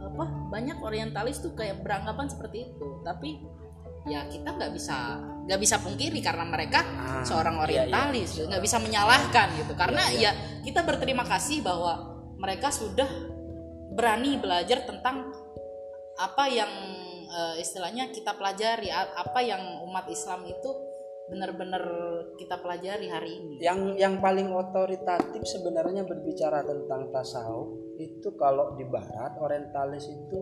apa 0.00 0.26
banyak 0.50 0.76
orientalis 0.82 1.38
tuh 1.40 1.54
kayak 1.54 1.80
beranggapan 1.80 2.26
seperti 2.26 2.70
itu. 2.74 2.88
Tapi 3.06 3.40
ya 4.08 4.24
kita 4.26 4.56
nggak 4.56 4.72
bisa 4.72 5.20
nggak 5.44 5.60
bisa 5.60 5.76
pungkiri 5.82 6.24
karena 6.24 6.44
mereka 6.48 6.80
Ah, 6.96 7.20
seorang 7.20 7.60
iya, 7.60 7.60
iya. 7.60 7.64
orientalis 7.92 8.28
gitu. 8.36 8.48
nggak 8.48 8.62
bisa 8.64 8.76
menyalahkan 8.80 9.48
gitu. 9.60 9.72
Karena 9.76 10.02
Iya, 10.10 10.30
ya 10.30 10.32
kita 10.64 10.80
berterima 10.84 11.24
kasih 11.24 11.60
bahwa 11.60 12.16
mereka 12.40 12.72
sudah 12.72 13.06
berani 13.92 14.40
belajar 14.40 14.88
tentang 14.88 15.28
apa 16.16 16.44
yang 16.48 16.70
eh, 17.30 17.54
istilahnya 17.62 18.08
kita 18.10 18.34
pelajari 18.34 18.88
apa 18.92 19.40
yang 19.44 19.60
umat 19.86 20.08
Islam 20.08 20.42
itu 20.48 20.70
benar-benar 21.30 21.82
kita 22.34 22.58
pelajari 22.58 23.06
hari 23.06 23.30
ini. 23.38 23.54
Yang 23.62 23.96
yang 24.02 24.18
paling 24.18 24.50
otoritatif 24.50 25.46
sebenarnya 25.46 26.02
berbicara 26.02 26.66
tentang 26.66 27.14
tasawuf 27.14 27.94
itu 28.02 28.34
kalau 28.34 28.74
di 28.74 28.82
barat 28.84 29.38
orientalis 29.38 30.10
itu 30.10 30.40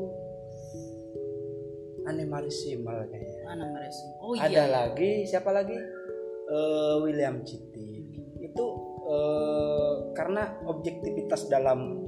animalisimal 2.09 3.05
kayaknya 3.13 3.45
mana 3.45 3.65
mereka 3.69 4.01
oh 4.25 4.33
ada 4.33 4.49
iya. 4.49 4.65
lagi 4.65 5.29
siapa 5.29 5.53
lagi? 5.53 5.77
Eh, 6.49 6.97
William 7.05 7.45
Citty 7.45 8.09
itu 8.41 8.67
eh, 9.05 9.95
karena 10.17 10.57
objektivitas 10.65 11.53
dalam 11.53 12.01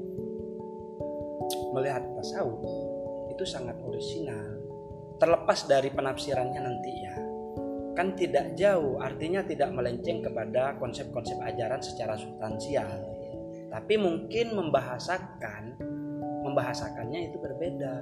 melihat 1.77 2.01
tasawuf 2.17 2.65
itu 3.29 3.45
sangat 3.45 3.77
orisinal. 3.85 4.57
Terlepas 5.21 5.69
dari 5.69 5.93
penafsirannya 5.93 6.61
nanti 6.65 6.93
ya 7.05 7.30
kan 8.01 8.17
tidak 8.17 8.57
jauh 8.57 8.97
artinya 8.97 9.45
tidak 9.45 9.77
melenceng 9.77 10.25
kepada 10.25 10.73
konsep-konsep 10.81 11.37
ajaran 11.45 11.85
secara 11.85 12.17
substansial. 12.17 12.89
Tapi 13.69 14.01
mungkin 14.01 14.57
membahasakan 14.57 15.77
membahasakannya 16.49 17.29
itu 17.29 17.37
berbeda. 17.37 17.95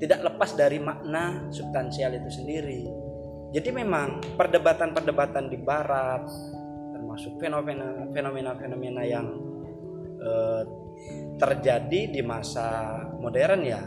Tidak 0.00 0.20
lepas 0.24 0.56
dari 0.56 0.80
makna 0.80 1.44
substansial 1.52 2.16
itu 2.16 2.30
sendiri. 2.40 2.88
Jadi 3.52 3.68
memang 3.68 4.24
perdebatan-perdebatan 4.40 5.52
di 5.52 5.60
barat 5.60 6.24
termasuk 6.96 7.36
fenomena 7.36 8.08
fenomena-fenomena 8.16 9.02
yang 9.04 9.28
eh, 10.24 10.62
terjadi 11.36 12.00
di 12.16 12.24
masa 12.24 12.96
modern 13.20 13.60
ya. 13.60 13.84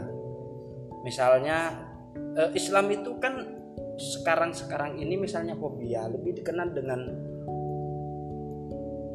Misalnya 1.02 1.82
eh, 2.14 2.54
Islam 2.54 2.94
itu 2.94 3.18
kan 3.18 3.61
sekarang-sekarang 3.96 4.98
ini 5.00 5.20
misalnya 5.20 5.56
fobia 5.58 6.08
lebih 6.08 6.40
dikenal 6.40 6.72
dengan 6.72 7.00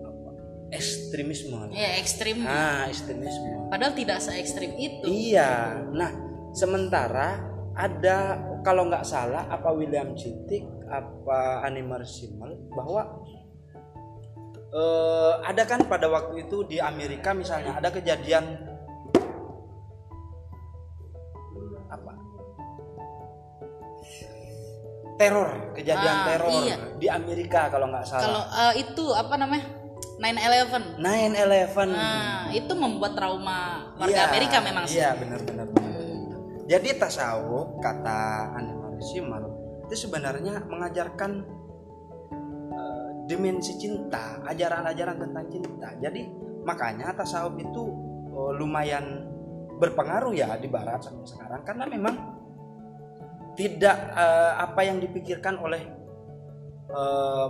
apa, 0.05 0.29
ekstremisme. 0.73 1.73
Ya 1.73 1.97
ekstrim. 1.97 2.45
Ah 2.45 2.85
ekstremisme. 2.89 3.71
Padahal 3.71 3.93
tidak 3.97 4.21
se 4.21 4.37
ekstrim 4.37 4.73
itu. 4.77 5.07
Iya. 5.07 5.81
Nah 5.93 6.11
sementara 6.53 7.41
ada 7.77 8.41
kalau 8.65 8.89
nggak 8.89 9.05
salah 9.05 9.45
apa 9.47 9.69
William 9.71 10.17
Cintiq 10.17 10.65
apa 10.89 11.61
Animar 11.61 12.01
Simmel 12.03 12.73
bahwa 12.73 13.21
eh, 14.73 15.33
ada 15.45 15.63
kan 15.69 15.85
pada 15.85 16.09
waktu 16.09 16.49
itu 16.49 16.65
di 16.65 16.81
Amerika 16.81 17.31
misalnya 17.37 17.77
ada 17.77 17.93
kejadian 17.93 18.66
teror 25.17 25.73
kejadian 25.73 26.15
Ah, 26.15 26.25
teror 26.29 26.51
iya. 26.63 26.75
di 26.95 27.07
Amerika 27.09 27.67
kalau 27.67 27.89
nggak 27.89 28.05
salah 28.05 28.21
Kalau 28.23 28.43
eh, 28.47 28.73
itu 28.79 29.03
apa 29.11 29.35
namanya? 29.35 29.65
9/11. 30.17 30.97
9/11 30.97 31.89
Nah, 31.89 32.49
itu 32.49 32.73
membuat 32.73 33.13
trauma 33.13 33.85
warga 33.97 34.13
Iya, 34.13 34.23
Amerika 34.29 34.57
memang 34.61 34.85
sih. 34.85 34.97
iya 34.97 35.13
benar-benar 35.13 35.67
jadi 36.67 36.89
tasawuf 36.97 37.79
kata 37.79 38.19
Anwar 38.53 38.97
Simal 38.99 39.43
itu 39.87 39.95
sebenarnya 39.97 40.65
mengajarkan 40.65 41.31
eh, 42.69 43.09
dimensi 43.25 43.77
cinta 43.77 44.41
ajaran-ajaran 44.43 45.17
tentang 45.17 45.45
cinta 45.47 45.89
jadi 45.97 46.21
makanya 46.61 47.13
tasawuf 47.13 47.55
itu 47.55 47.83
eh, 48.27 48.51
lumayan 48.53 49.25
berpengaruh 49.77 50.33
ya 50.33 50.57
di 50.57 50.67
barat 50.67 50.99
sampai 50.99 51.25
sekarang 51.25 51.61
karena 51.61 51.85
memang 51.85 52.15
tidak 53.57 53.97
eh, 54.13 54.51
apa 54.61 54.81
yang 54.85 55.01
dipikirkan 55.01 55.57
oleh 55.57 55.81
eh, 56.93 57.47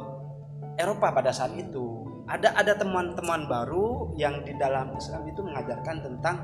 Eropa 0.80 1.12
pada 1.12 1.36
saat 1.36 1.54
itu. 1.60 2.08
Ada 2.28 2.56
ada 2.56 2.74
temuan-temuan 2.76 3.48
baru 3.48 4.16
yang 4.20 4.44
di 4.44 4.56
dalam 4.56 4.96
Islam 4.96 5.28
itu 5.28 5.40
mengajarkan 5.44 5.96
tentang 6.04 6.38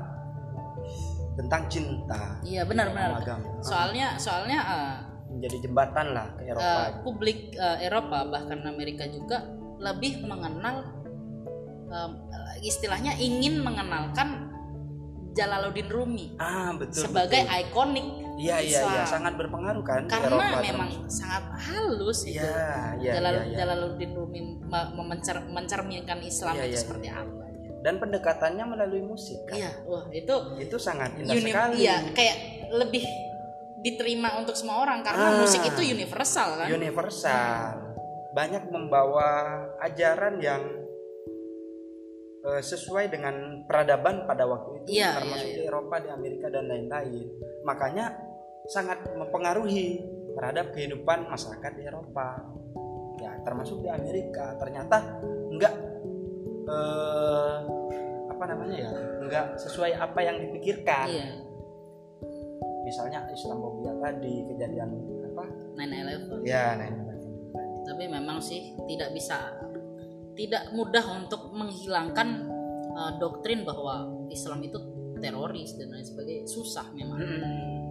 tentang 1.34 1.62
cinta. 1.66 2.38
Iya, 2.44 2.62
benar 2.68 2.92
benar. 2.92 3.20
agama. 3.20 3.48
Soalnya 3.64 4.20
soalnya 4.20 4.58
eh, 4.62 4.94
menjadi 5.32 5.56
jembatan 5.66 6.06
lah 6.14 6.26
ke 6.38 6.42
Eropa. 6.46 6.68
eh, 6.68 6.88
publik 7.02 7.38
eh, 7.56 7.78
Eropa 7.88 8.18
bahkan 8.28 8.60
Amerika 8.68 9.08
juga 9.08 9.42
lebih 9.74 10.22
mengenal 10.24 10.86
em, 11.90 12.10
istilahnya 12.62 13.18
ingin 13.18 13.60
mengenalkan 13.60 14.53
Jalaluddin 15.34 15.88
Rumi 15.88 16.26
ah 16.38 16.70
betul 16.72 17.04
sebagai 17.04 17.42
betul. 17.42 17.62
ikonik 17.64 18.06
iya 18.36 18.56
iya 18.58 18.80
iya 18.84 19.02
sangat 19.04 19.34
berpengaruh 19.34 19.82
kan 19.82 20.02
karena 20.06 20.30
Eropa 20.46 20.58
memang 20.60 20.90
sangat 21.06 21.44
halus 21.60 22.22
itu. 22.24 22.34
iya 22.36 22.94
iya 22.96 23.12
Jalal- 23.14 23.34
iya 23.36 23.44
iya. 23.44 23.56
Jalaluddin 23.60 24.12
Rumi 24.12 24.40
me- 24.60 24.90
memencer- 24.94 25.46
mencerminkan 25.46 26.18
Islam 26.20 26.54
Iya, 26.54 26.64
itu 26.64 26.70
iya, 26.70 26.80
seperti 26.80 27.08
apa. 27.10 27.44
dan 27.80 27.94
pendekatannya 27.98 28.64
melalui 28.64 29.02
musik 29.02 29.44
kan 29.44 29.56
Iya, 29.56 29.70
wah 29.84 30.06
itu 30.08 30.34
itu 30.56 30.76
sangat 30.78 31.14
indah 31.14 31.34
uni- 31.34 31.46
sekali 31.46 31.74
iya 31.78 31.96
kayak 32.10 32.36
lebih 32.72 33.04
diterima 33.78 34.40
untuk 34.40 34.54
semua 34.54 34.80
orang 34.80 35.04
karena 35.04 35.28
Ah. 35.28 35.38
musik 35.38 35.60
itu 35.60 35.82
universal 35.84 36.56
kan. 36.56 36.68
universal 36.70 37.76
banyak 38.32 38.64
membawa 38.66 39.28
ajaran 39.78 40.40
yang 40.40 40.62
eh, 42.44 42.62
sesuai 42.62 43.08
dengan 43.08 43.64
peradaban 43.64 44.28
pada 44.28 44.44
waktu 44.44 44.84
itu 44.84 45.00
Iya, 45.00 45.16
termasuk 45.16 45.48
iya, 45.48 45.56
di 45.56 45.62
Eropa 45.64 45.96
di 46.00 46.08
Amerika 46.12 46.46
dan 46.52 46.64
lain-lain. 46.68 47.26
Makanya 47.64 48.06
sangat 48.68 49.04
mempengaruhi 49.16 50.00
terhadap 50.36 50.72
kehidupan 50.76 51.28
masyarakat 51.28 51.72
di 51.76 51.82
Eropa. 51.88 52.28
Ya 53.20 53.32
termasuk 53.40 53.80
di 53.80 53.88
Amerika. 53.88 54.52
Ternyata 54.60 54.96
enggak 55.48 55.74
eh, 56.68 57.56
apa 58.28 58.44
namanya 58.50 58.76
ya 58.76 58.90
enggak 59.24 59.46
sesuai 59.56 59.96
apa 59.96 60.20
yang 60.20 60.36
dipikirkan. 60.42 61.06
Iya, 61.08 61.28
misalnya 62.84 63.24
Islamophobia 63.32 63.96
tadi 64.04 64.44
kejadian 64.52 64.90
apa? 65.32 65.44
9/11. 65.74 66.46
ya 66.46 66.76
nah 66.78 66.88
Tapi 67.84 68.04
memang 68.08 68.40
sih 68.40 68.72
tidak 68.88 69.12
bisa 69.12 69.63
tidak 70.34 70.70
mudah 70.74 71.04
untuk 71.14 71.54
menghilangkan 71.54 72.50
uh, 72.94 73.12
doktrin 73.22 73.62
bahwa 73.62 74.10
Islam 74.30 74.62
itu 74.66 74.78
teroris 75.22 75.78
dan 75.78 75.94
lain 75.94 76.04
sebagainya. 76.04 76.44
Susah 76.46 76.90
memang. 76.92 77.22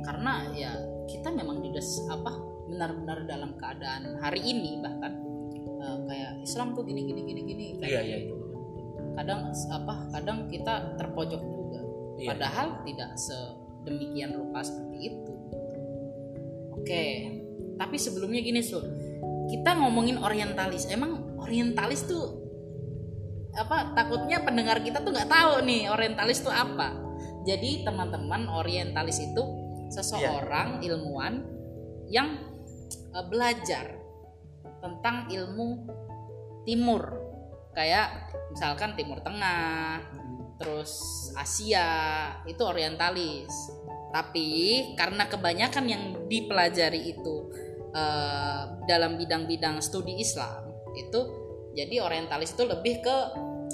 Karena 0.04 0.52
ya 0.52 0.72
kita 1.08 1.32
memang 1.32 1.64
tidak 1.64 1.84
apa 2.12 2.32
benar-benar 2.68 3.20
dalam 3.28 3.52
keadaan 3.60 4.20
hari 4.24 4.40
ini 4.44 4.80
bahkan 4.80 5.20
uh, 5.84 5.98
kayak 6.08 6.32
Islam 6.44 6.76
tuh 6.76 6.84
gini 6.88 7.04
gini 7.04 7.22
gini 7.24 7.42
gini 7.44 7.66
kayak 7.80 7.92
Iya, 7.92 8.02
iya, 8.04 8.18
gitu. 8.28 8.36
Kadang 9.14 9.40
apa? 9.52 9.96
Kadang 10.12 10.38
kita 10.50 10.98
terpojok 11.00 11.42
juga. 11.42 11.82
Iya. 12.20 12.28
Padahal 12.34 12.68
tidak 12.88 13.12
sedemikian 13.20 14.32
rupa 14.36 14.64
seperti 14.64 14.98
itu. 15.12 15.34
Oke, 16.74 17.04
tapi 17.80 17.96
sebelumnya 17.96 18.44
gini 18.44 18.60
Sul, 18.60 18.84
kita 19.52 19.76
ngomongin 19.80 20.20
orientalis. 20.22 20.88
Emang 20.88 21.36
orientalis 21.40 22.06
tuh 22.08 22.44
apa? 23.54 23.94
Takutnya 23.94 24.42
pendengar 24.42 24.82
kita 24.82 25.02
tuh 25.02 25.14
nggak 25.14 25.30
tahu 25.30 25.66
nih 25.66 25.90
orientalis 25.90 26.42
tuh 26.42 26.54
apa. 26.54 26.96
Jadi 27.44 27.84
teman-teman 27.84 28.48
orientalis 28.48 29.20
itu 29.20 29.44
seseorang 29.92 30.82
ilmuwan 30.82 31.44
yang 32.10 32.40
eh, 33.14 33.26
belajar 33.28 34.00
tentang 34.84 35.32
ilmu 35.32 35.88
timur, 36.68 37.04
kayak 37.76 38.32
misalkan 38.52 38.96
Timur 38.96 39.20
Tengah, 39.24 40.04
terus 40.60 40.92
Asia 41.36 41.88
itu 42.48 42.64
orientalis. 42.64 43.52
Tapi 44.14 44.48
karena 44.94 45.26
kebanyakan 45.26 45.86
yang 45.90 46.04
dipelajari 46.30 47.18
itu 47.18 47.36
eh, 47.94 48.62
dalam 48.84 49.16
bidang-bidang 49.16 49.80
studi 49.80 50.18
Islam 50.18 50.68
itu 50.94 51.20
jadi 51.74 52.02
orientalis 52.02 52.54
itu 52.54 52.66
lebih 52.66 53.02
ke 53.02 53.18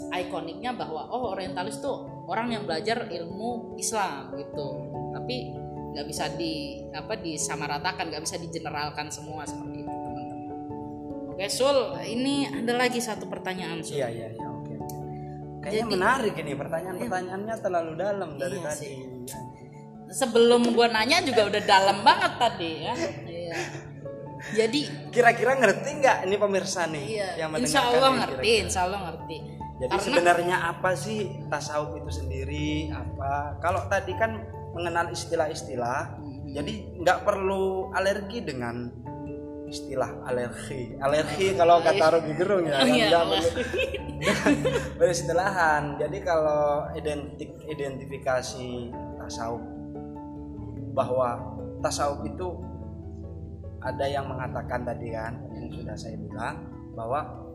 ikoniknya 0.10 0.72
bahwa 0.72 1.12
oh 1.12 1.36
orientalis 1.36 1.80
tuh 1.80 2.08
orang 2.28 2.52
yang 2.52 2.64
belajar 2.64 3.10
ilmu 3.10 3.76
Islam 3.76 4.32
gitu. 4.36 4.68
Tapi 5.12 5.52
nggak 5.90 6.06
bisa 6.08 6.30
di 6.38 6.80
apa 6.94 7.18
disamaratakan, 7.18 8.08
nggak 8.08 8.24
bisa 8.24 8.38
digeneralkan 8.38 9.10
semua 9.10 9.44
seperti 9.44 9.84
itu 9.84 9.90
teman-teman. 9.90 10.48
Oke 11.34 11.46
Sul, 11.50 11.76
ini 12.06 12.48
ada 12.48 12.78
lagi 12.78 13.02
satu 13.02 13.28
pertanyaan 13.28 13.82
Sul. 13.84 14.00
Iya 14.00 14.08
iya 14.08 14.28
iya 14.32 14.48
oke. 14.48 14.76
Kayaknya 15.60 15.84
Jadi- 15.84 15.92
menarik 15.92 16.34
ini 16.38 16.52
pertanyaan-pertanyaannya 16.56 17.56
terlalu 17.60 17.92
dalam 17.98 18.30
dari 18.38 18.58
Iya 18.58 18.68
tadi. 18.70 18.80
sih. 18.80 18.96
sebelum 20.10 20.74
gua 20.74 20.90
nanya 20.90 21.22
juga 21.22 21.46
udah 21.46 21.64
dalam 21.70 22.02
banget 22.02 22.34
tadi 22.42 22.72
ya. 22.82 22.96
Iya. 23.30 23.58
Jadi 24.50 24.82
Kira-kira 25.10 25.52
ngerti 25.54 25.90
nggak 26.00 26.18
ini 26.24 26.36
pemirsa 26.36 26.88
nih 26.88 27.06
iya, 27.12 27.30
yang 27.38 27.52
insya 27.56 27.84
Allah 27.84 28.10
ngerti, 28.16 28.40
kira-kira? 28.40 28.64
insya 28.64 28.80
Allah 28.88 29.00
ngerti. 29.06 29.38
Jadi 29.80 29.90
Karena- 29.90 30.04
sebenarnya 30.06 30.56
apa 30.66 30.90
sih 30.94 31.20
tasawuf 31.48 31.92
itu 31.96 32.12
sendiri? 32.14 32.90
Apa? 32.90 33.60
Kalau 33.60 33.84
tadi 33.86 34.12
kan 34.14 34.40
mengenal 34.72 35.08
istilah-istilah, 35.10 36.02
Hmm. 36.16 36.52
jadi 36.52 36.74
nggak 37.00 37.20
perlu 37.22 37.92
alergi 37.92 38.40
dengan 38.42 38.92
istilah 39.66 40.24
alergi. 40.24 40.96
Alergi 40.98 41.54
kalau 41.54 41.80
kata 41.80 42.06
Rogi 42.10 42.34
Gerung 42.34 42.66
ya, 42.66 42.76
Oh, 42.76 42.88
iya, 42.88 43.08
perlu 43.14 43.38
beristilahan. 45.00 45.96
Jadi 45.96 46.18
kalau 46.20 46.90
identik 46.92 47.54
identifikasi 47.66 48.90
tasawuf 49.20 49.62
bahwa 50.92 51.40
tasawuf 51.80 52.26
itu 52.26 52.48
ada 53.80 54.06
yang 54.08 54.28
mengatakan 54.28 54.84
tadi 54.84 55.08
kan 55.16 55.40
yang 55.56 55.72
sudah 55.72 55.96
saya 55.96 56.20
bilang 56.20 56.68
bahwa 56.96 57.50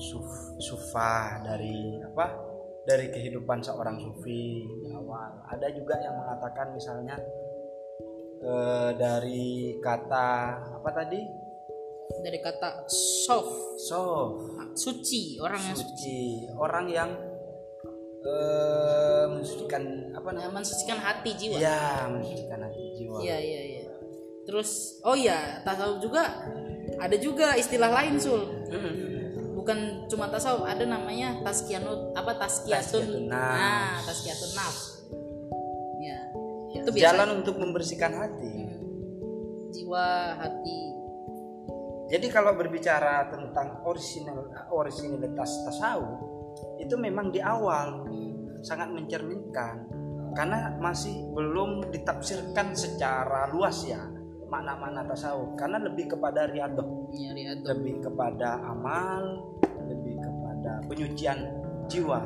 suf, 0.00 0.28
sufa 0.60 1.40
dari 1.44 2.00
apa? 2.00 2.48
Dari 2.80 3.12
kehidupan 3.12 3.60
seorang 3.60 4.00
sufi 4.00 4.64
di 4.64 4.88
awal. 4.96 5.44
Ada 5.52 5.68
juga 5.76 6.00
yang 6.00 6.16
mengatakan 6.16 6.72
misalnya 6.72 7.16
eh, 8.40 8.90
dari 8.96 9.76
kata 9.78 10.28
apa 10.80 10.90
tadi? 10.96 11.20
Dari 12.10 12.38
kata 12.42 12.88
soft, 12.90 13.78
sof. 13.78 14.58
Suci, 14.74 15.38
orang 15.38 15.60
yang 15.60 15.76
suci. 15.76 15.86
suci. 15.92 16.20
Orang 16.56 16.86
yang 16.88 17.10
eh, 18.24 19.24
mensucikan 19.28 19.82
apa 20.16 20.28
namanya? 20.32 20.64
Mensucikan 20.64 20.98
hati 20.98 21.30
jiwa. 21.36 21.56
ya 21.60 22.08
mensucikan 22.08 22.64
hati 22.64 22.84
jiwa. 22.96 23.18
Iya, 23.22 23.36
iya, 23.38 23.60
iya. 23.62 23.69
Terus 24.50 24.98
oh 25.06 25.14
iya, 25.14 25.62
tasawuf 25.62 26.02
juga 26.02 26.26
ada 26.98 27.14
juga 27.14 27.54
istilah 27.54 27.86
lain 27.86 28.18
Sul. 28.18 28.66
Bukan 29.54 30.10
cuma 30.10 30.26
tasawuf, 30.26 30.66
ada 30.66 30.82
namanya 30.82 31.38
taskiyatun 31.46 32.10
apa 32.18 32.34
nafs. 32.34 32.66
Nah, 33.30 34.02
taskiyatun 34.02 34.50
nafs. 34.58 35.06
Ya. 36.02 36.18
Itu 36.82 36.90
biasa 36.90 37.14
jalan 37.14 37.28
untuk 37.38 37.62
membersihkan 37.62 38.10
hati 38.10 38.50
Hmm. 38.66 39.70
jiwa, 39.70 40.34
hati. 40.42 40.80
Jadi 42.10 42.26
kalau 42.26 42.58
berbicara 42.58 43.30
tentang 43.30 43.86
orisinal 43.86 44.50
orisinalitas 44.74 45.62
tasawuf 45.62 46.26
itu 46.82 46.98
memang 46.98 47.30
di 47.30 47.38
awal 47.38 48.02
sangat 48.66 48.90
mencerminkan 48.90 49.86
karena 50.34 50.74
masih 50.82 51.22
belum 51.38 51.86
ditafsirkan 51.94 52.74
secara 52.74 53.46
luas 53.54 53.86
ya 53.86 54.02
makna-makna 54.50 55.06
tasawuf. 55.06 55.54
Karena 55.54 55.78
lebih 55.78 56.12
kepada 56.12 56.50
riadoh. 56.50 57.08
Ya, 57.14 57.30
riadu. 57.32 57.64
lebih 57.70 58.02
kepada 58.02 58.58
amal 58.66 59.50
lebih 59.86 60.18
kepada 60.18 60.72
penyucian 60.86 61.38
jiwa. 61.90 62.18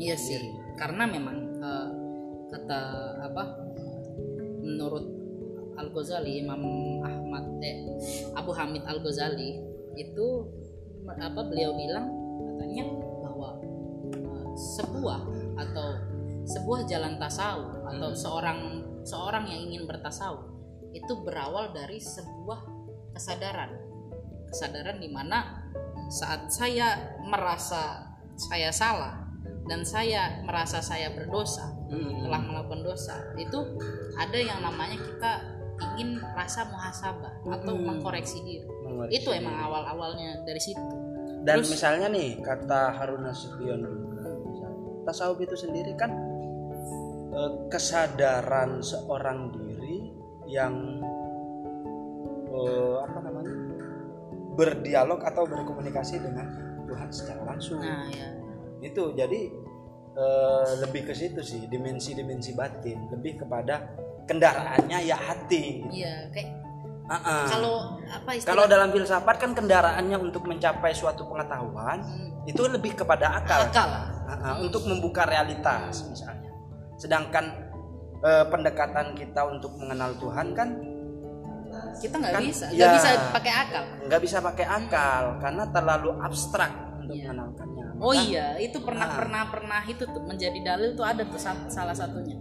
Iya 0.00 0.16
sih, 0.16 0.40
karena 0.80 1.04
memang 1.04 1.36
eh, 1.60 1.88
kata 2.48 2.80
apa 3.20 3.44
menurut 4.64 5.04
Al 5.76 5.88
Ghazali 5.92 6.40
Imam 6.40 6.62
Ahmad 7.04 7.60
eh, 7.60 7.84
Abu 8.32 8.50
Hamid 8.56 8.82
Al 8.88 9.04
Ghazali 9.04 9.60
itu 9.94 10.28
apa 11.04 11.40
beliau 11.46 11.76
bilang 11.76 12.08
katanya 12.48 12.84
bahwa 13.20 13.60
eh, 14.16 14.46
sebuah 14.56 15.20
atau 15.60 15.88
sebuah 16.48 16.80
jalan 16.88 17.20
tasawuf 17.20 17.84
atau 17.84 18.10
seorang 18.16 18.82
seorang 19.04 19.44
yang 19.46 19.60
ingin 19.68 19.84
bertasawuf 19.84 20.49
itu 20.90 21.12
berawal 21.22 21.70
dari 21.70 21.98
sebuah 21.98 22.60
kesadaran. 23.14 23.70
Kesadaran 24.50 24.98
di 24.98 25.08
mana 25.10 25.66
saat 26.10 26.50
saya 26.50 27.18
merasa 27.22 28.10
saya 28.34 28.74
salah 28.74 29.22
dan 29.68 29.86
saya 29.86 30.42
merasa 30.42 30.82
saya 30.82 31.12
berdosa 31.14 31.70
Hmm. 31.86 32.22
telah 32.26 32.40
melakukan 32.42 32.82
dosa 32.82 33.14
itu 33.34 33.58
ada 34.14 34.38
yang 34.38 34.58
namanya 34.62 34.98
kita 34.98 35.32
ingin 35.94 36.18
rasa 36.34 36.66
muhasabah 36.66 37.34
atau 37.46 37.74
Hmm. 37.78 37.84
mengkoreksi 37.94 38.42
diri. 38.42 38.66
Itu 39.10 39.30
emang 39.30 39.54
awal 39.58 39.86
awalnya 39.86 40.42
dari 40.42 40.58
situ. 40.58 40.82
Dan 41.46 41.62
Terus- 41.62 41.72
misalnya 41.72 42.10
nih 42.10 42.42
kata 42.42 42.94
Harun 42.98 43.22
Nasution 43.24 43.80
tasawuf 45.06 45.40
itu 45.40 45.56
sendiri 45.56 45.94
kan 45.94 46.10
eh, 47.30 47.52
kesadaran 47.70 48.82
seorang 48.82 49.54
diri 49.54 49.69
yang 50.50 50.74
eh, 52.50 52.96
apa 53.06 53.18
namanya 53.22 53.54
berdialog 54.58 55.22
atau 55.22 55.46
berkomunikasi 55.46 56.20
dengan 56.20 56.46
Tuhan 56.90 57.08
secara 57.14 57.42
langsung. 57.46 57.80
Nah 57.80 58.10
ya 58.10 58.28
itu 58.80 59.14
jadi 59.14 59.40
eh, 60.18 60.70
lebih 60.82 61.06
ke 61.06 61.14
situ 61.14 61.40
sih 61.40 61.70
dimensi-dimensi 61.70 62.52
batin 62.58 63.08
lebih 63.14 63.46
kepada 63.46 63.94
kendaraannya 64.26 64.98
ya 65.06 65.16
hati. 65.16 65.86
Iya 65.88 66.28
kayak 66.34 66.50
Ah-ah. 67.10 67.42
kalau 67.50 67.98
apa 68.06 68.38
istilah 68.38 68.54
kalau 68.54 68.64
dalam 68.70 68.94
filsafat 68.94 69.36
kan 69.42 69.50
kendaraannya 69.50 70.14
untuk 70.14 70.46
mencapai 70.46 70.94
suatu 70.94 71.26
pengetahuan 71.26 72.06
Hmm, 72.06 72.46
itu 72.46 72.62
lebih 72.70 72.94
kepada 73.02 73.34
akal. 73.34 73.66
Akal. 73.66 73.90
Ah-ah, 74.30 74.62
untuk 74.62 74.86
membuka 74.86 75.26
realitas 75.26 76.06
misalnya. 76.06 76.54
Sedangkan 76.94 77.69
eh, 78.20 78.44
pendekatan 78.46 79.12
kita 79.12 79.40
untuk 79.44 79.74
mengenal 79.76 80.12
Tuhan 80.16 80.52
kan 80.52 80.68
kita 81.96 82.14
nggak 82.16 82.34
Kan, 82.34 82.42
bisa 82.42 82.66
ya. 82.68 82.76
nggak 82.76 82.90
bisa 82.92 83.08
pakai 83.30 83.52
akal 83.54 83.84
nggak 84.04 84.20
bisa 84.20 84.36
pakai 84.40 84.66
akal 84.66 85.22
karena 85.38 85.64
terlalu 85.68 86.10
abstrak 86.18 86.72
untuk 86.98 87.14
Iya. 87.14 87.30
mengenalkannya 87.30 87.78
Oh 88.00 88.16
Maka- 88.16 88.24
iya, 88.24 88.56
itu 88.56 88.80
pernah 88.80 89.04
Ah. 89.04 89.12
pernah 89.12 89.42
pernah 89.46 89.80
itu 89.84 90.00
tuh 90.02 90.24
menjadi 90.24 90.56
dalil 90.58 90.96
tuh 90.96 91.04
ada 91.04 91.20
tuh 91.20 91.36
sa- 91.36 91.68
salah 91.68 91.92
satunya. 91.92 92.32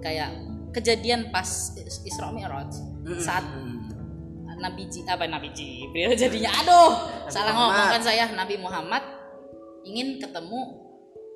Kayak 0.00 0.32
kejadian 0.72 1.28
pas 1.28 1.44
Is- 1.76 2.00
Isra 2.02 2.32
Mi'raj 2.32 2.72
Mm-mm. 3.04 3.20
saat 3.20 3.44
Nabi 4.56 4.88
Ji, 4.88 5.04
apa 5.04 5.28
Nabi 5.28 5.52
Jibril 5.52 6.16
jadinya 6.16 6.48
aduh 6.54 6.90
salah 7.28 7.52
ngomong 7.52 7.92
kan 7.92 8.00
saya 8.00 8.24
Nabi 8.32 8.56
Muhammad 8.56 9.04
ingin 9.84 10.16
ketemu 10.16 10.80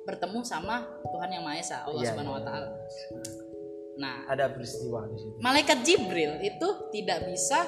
bertemu 0.09 0.41
sama 0.41 0.81
Tuhan 1.05 1.29
yang 1.29 1.45
Maha 1.45 1.61
Esa 1.61 1.85
Allah 1.85 2.01
Iya, 2.01 2.09
Subhanahu 2.15 2.33
wa 2.33 2.41
iya. 2.41 2.65
Nah, 3.97 4.29
ada 4.29 4.53
peristiwa 4.53 5.09
di 5.09 5.17
situ 5.17 5.37
malaikat 5.41 5.81
Jibril 5.81 6.37
itu 6.41 6.67
tidak 6.93 7.25
bisa 7.27 7.65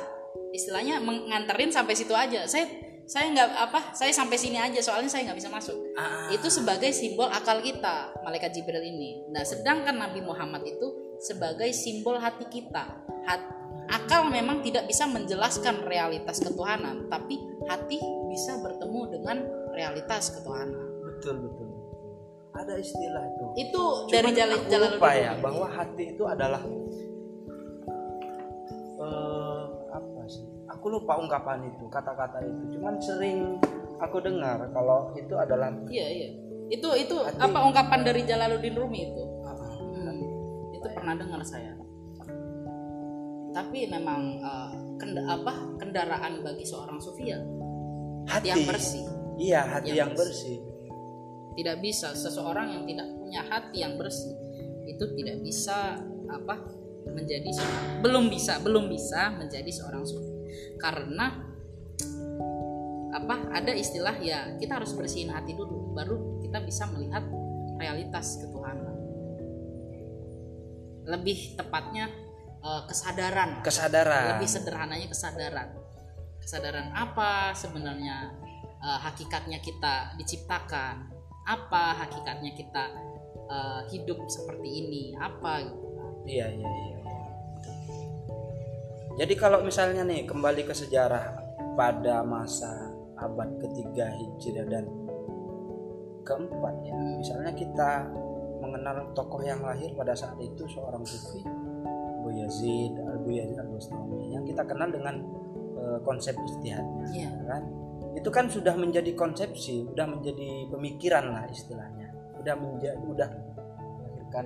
istilahnya 0.54 1.02
menganterin 1.02 1.74
sampai 1.74 1.94
situ 1.98 2.14
aja. 2.14 2.46
Saya 2.46 2.70
saya 3.10 3.34
nggak 3.34 3.50
apa, 3.58 3.80
saya 3.98 4.14
sampai 4.14 4.38
sini 4.38 4.62
aja 4.62 4.78
soalnya 4.86 5.10
saya 5.10 5.26
nggak 5.26 5.40
bisa 5.42 5.50
masuk. 5.50 5.74
Ah, 5.98 6.30
Itu 6.30 6.46
sebagai 6.54 6.94
simbol 6.94 7.26
akal 7.26 7.58
kita, 7.66 8.14
malaikat 8.22 8.54
Jibril 8.54 8.86
ini. 8.86 9.26
Nah, 9.34 9.42
sedangkan 9.42 9.98
Nabi 9.98 10.22
Muhammad 10.22 10.62
itu 10.62 11.18
sebagai 11.18 11.74
simbol 11.74 12.22
hati 12.22 12.46
kita. 12.54 12.86
Hat- 13.26 13.50
akal 13.90 14.30
memang 14.30 14.62
tidak 14.62 14.86
bisa 14.86 15.10
menjelaskan 15.10 15.90
realitas 15.90 16.38
ketuhanan, 16.38 17.10
tapi 17.10 17.42
hati 17.66 17.98
bisa 18.30 18.62
bertemu 18.62 19.02
dengan 19.18 19.38
realitas 19.74 20.30
ketuhanan. 20.30 20.86
betul 21.20 21.36
betul 21.50 21.69
ada 22.60 22.74
istilah 22.76 23.24
itu 23.26 23.46
Itu 23.58 23.82
Cuman 24.06 24.12
dari 24.12 24.32
jalan 24.36 24.60
jalan 24.68 24.90
lupa 24.94 25.10
ya 25.14 25.32
bahwa 25.38 25.66
hati 25.66 26.04
itu 26.12 26.24
adalah 26.24 26.60
eh 29.00 29.62
apa 29.90 30.22
sih 30.28 30.44
aku 30.68 30.86
lupa 30.92 31.18
ungkapan 31.18 31.66
itu 31.66 31.88
kata-kata 31.88 32.44
itu 32.44 32.78
cuman 32.78 32.94
sering 33.00 33.58
aku 33.98 34.20
dengar 34.20 34.60
kalau 34.70 35.12
itu 35.14 35.34
adalah 35.34 35.72
Iya, 35.88 36.08
iya. 36.10 36.30
Itu 36.70 36.86
itu 36.94 37.16
Hati. 37.18 37.42
apa 37.42 37.60
ungkapan 37.64 38.00
dari 38.04 38.22
Jalaluddin 38.24 38.76
Rumi 38.76 39.00
itu? 39.04 39.24
ah, 39.42 39.58
Hmm, 39.90 40.22
itu 40.70 40.86
pernah 40.86 41.18
dengar 41.18 41.42
saya. 41.42 41.74
Tapi 43.50 43.90
memang 43.90 44.22
eh, 44.38 44.72
kenda- 44.96 45.26
apa 45.28 45.54
kendaraan 45.76 46.46
bagi 46.46 46.62
seorang 46.62 47.02
sufi 47.02 47.34
ya 47.34 47.40
hati 48.30 48.54
yang 48.54 48.62
bersih. 48.64 49.02
iya 49.36 49.62
hati 49.66 49.90
Yang 49.90 49.98
yang 49.98 50.12
bersih 50.14 50.58
Tidak 51.60 51.78
bisa. 51.84 52.16
Seseorang 52.16 52.72
yang 52.72 52.84
tidak 52.88 53.08
punya 53.20 53.42
hati 53.44 53.84
yang 53.84 54.00
bersih 54.00 54.32
itu 54.88 55.06
tidak 55.20 55.44
bisa 55.46 56.00
apa 56.32 56.56
menjadi 57.10 57.50
seorang 57.54 57.86
belum 58.06 58.26
bisa 58.30 58.54
belum 58.62 58.86
bisa 58.90 59.22
menjadi 59.38 59.72
seorang 59.72 60.04
sufi 60.06 60.34
karena 60.78 61.50
apa 63.10 63.36
ada 63.54 63.74
istilah 63.74 64.18
ya 64.22 64.58
kita 64.62 64.78
harus 64.82 64.94
bersihin 64.94 65.34
hati 65.34 65.58
dulu 65.58 65.94
baru 65.98 66.42
kita 66.46 66.62
bisa 66.66 66.86
melihat 66.94 67.26
realitas 67.80 68.38
ketuhanan. 68.44 68.96
Lebih 71.10 71.58
tepatnya 71.58 72.12
eh, 72.62 72.82
kesadaran. 72.86 73.66
Kesadaran. 73.66 74.38
Lebih 74.38 74.50
sederhananya 74.50 75.08
kesadaran. 75.10 75.68
Kesadaran 76.38 76.94
apa 76.94 77.56
sebenarnya 77.58 78.36
eh, 78.78 79.00
hakikatnya 79.10 79.58
kita 79.64 80.14
diciptakan 80.22 81.19
apa 81.48 81.84
hakikatnya 82.06 82.52
kita 82.56 82.84
eh, 83.48 83.82
hidup 83.94 84.20
seperti 84.28 84.68
ini? 84.68 85.04
Apa 85.16 85.64
gitu. 85.64 85.88
iya 86.28 86.48
iya 86.52 86.68
iya 86.68 86.98
jadi 89.20 89.34
kalau 89.36 89.60
misalnya 89.68 90.08
nih 90.08 90.24
kembali 90.24 90.64
ke 90.64 90.72
sejarah 90.72 91.36
pada 91.76 92.24
masa 92.24 92.72
abad 93.20 93.52
ketiga 93.60 94.08
hijriah 94.16 94.64
dan 94.64 94.88
keempat 96.24 96.76
ya. 96.88 96.96
Misalnya 97.20 97.52
kita 97.52 98.08
mengenal 98.64 99.12
tokoh 99.12 99.44
yang 99.44 99.60
lahir 99.60 99.92
pada 99.92 100.16
saat 100.16 100.40
itu 100.40 100.64
seorang 100.72 101.04
sufi 101.04 101.44
Abu 102.20 102.32
Yazid 102.32 102.96
Abu 102.96 103.32
Yazid 103.36 103.60
Al 103.60 103.68
Bustami 103.72 104.36
yang 104.36 104.44
kita 104.48 104.64
kenal 104.64 104.88
dengan 104.88 105.20
eh, 105.80 106.00
konsep 106.04 106.36
istihadnya 106.40 107.08
Iya. 107.12 107.32
kan 107.48 107.64
itu 108.18 108.30
kan 108.34 108.50
sudah 108.50 108.74
menjadi 108.74 109.14
konsepsi 109.14 109.86
sudah 109.86 110.06
menjadi 110.10 110.66
pemikiran 110.72 111.30
lah 111.30 111.46
istilahnya. 111.50 112.10
Udah 112.42 112.56
menjadi 112.58 112.98
udah 113.04 113.30
melahirkan 114.00 114.46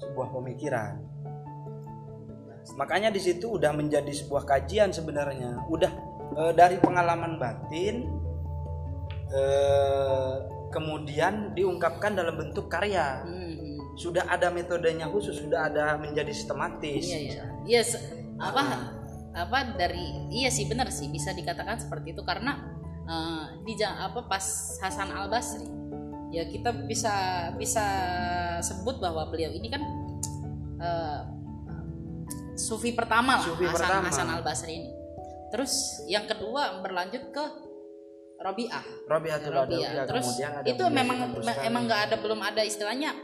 sebuah 0.00 0.28
pemikiran. 0.32 0.92
Makanya 2.76 3.08
di 3.08 3.20
situ 3.20 3.56
udah 3.56 3.72
menjadi 3.72 4.12
sebuah 4.12 4.44
kajian 4.44 4.92
sebenarnya. 4.92 5.68
Udah 5.68 5.92
eh, 6.36 6.52
dari 6.56 6.80
pengalaman 6.80 7.36
batin 7.36 8.08
eh, 9.28 10.34
kemudian 10.72 11.52
diungkapkan 11.52 12.16
dalam 12.16 12.36
bentuk 12.36 12.68
karya. 12.72 13.24
Hmm, 13.24 13.96
sudah 13.98 14.30
ada 14.30 14.48
metodenya 14.54 15.10
khusus 15.10 15.42
sudah 15.42 15.68
ada 15.68 15.98
menjadi 15.98 16.30
sistematis. 16.30 17.04
Iya 17.04 17.18
iya. 17.66 17.82
Se- 17.82 18.16
apa 18.38 18.62
apa 19.38 19.78
dari 19.78 20.28
iya 20.34 20.50
sih 20.50 20.66
benar 20.66 20.90
sih 20.90 21.06
bisa 21.08 21.30
dikatakan 21.30 21.78
seperti 21.78 22.18
itu. 22.18 22.22
Karena 22.26 22.58
eh, 23.06 23.44
di 23.62 23.78
apa 23.84 24.26
pas 24.26 24.44
Hasan 24.82 25.14
Al 25.14 25.30
Basri 25.30 25.66
ya 26.28 26.44
kita 26.44 26.74
bisa 26.84 27.48
bisa 27.56 27.84
sebut 28.60 29.00
bahwa 29.00 29.30
beliau 29.30 29.54
ini 29.54 29.68
kan 29.70 29.82
eh, 30.82 31.20
sufi 32.58 32.92
pertama 32.92 33.38
lah 33.38 33.46
Sufi 33.46 33.64
Hasan 33.64 33.78
pertama. 33.78 34.06
Hasan 34.10 34.28
Al 34.28 34.42
Basri 34.42 34.72
ini. 34.74 34.90
Terus 35.48 36.04
yang 36.10 36.28
kedua 36.28 36.84
berlanjut 36.84 37.32
ke 37.32 37.44
Robiah. 38.38 38.84
Robiatul 39.08 39.50
Robiah. 39.54 40.04
Terus 40.06 40.38
itu 40.66 40.84
memang 40.92 41.32
emang 41.64 41.82
nggak 41.88 42.02
ada 42.10 42.16
belum 42.20 42.38
ada 42.44 42.62
istilahnya 42.62 43.14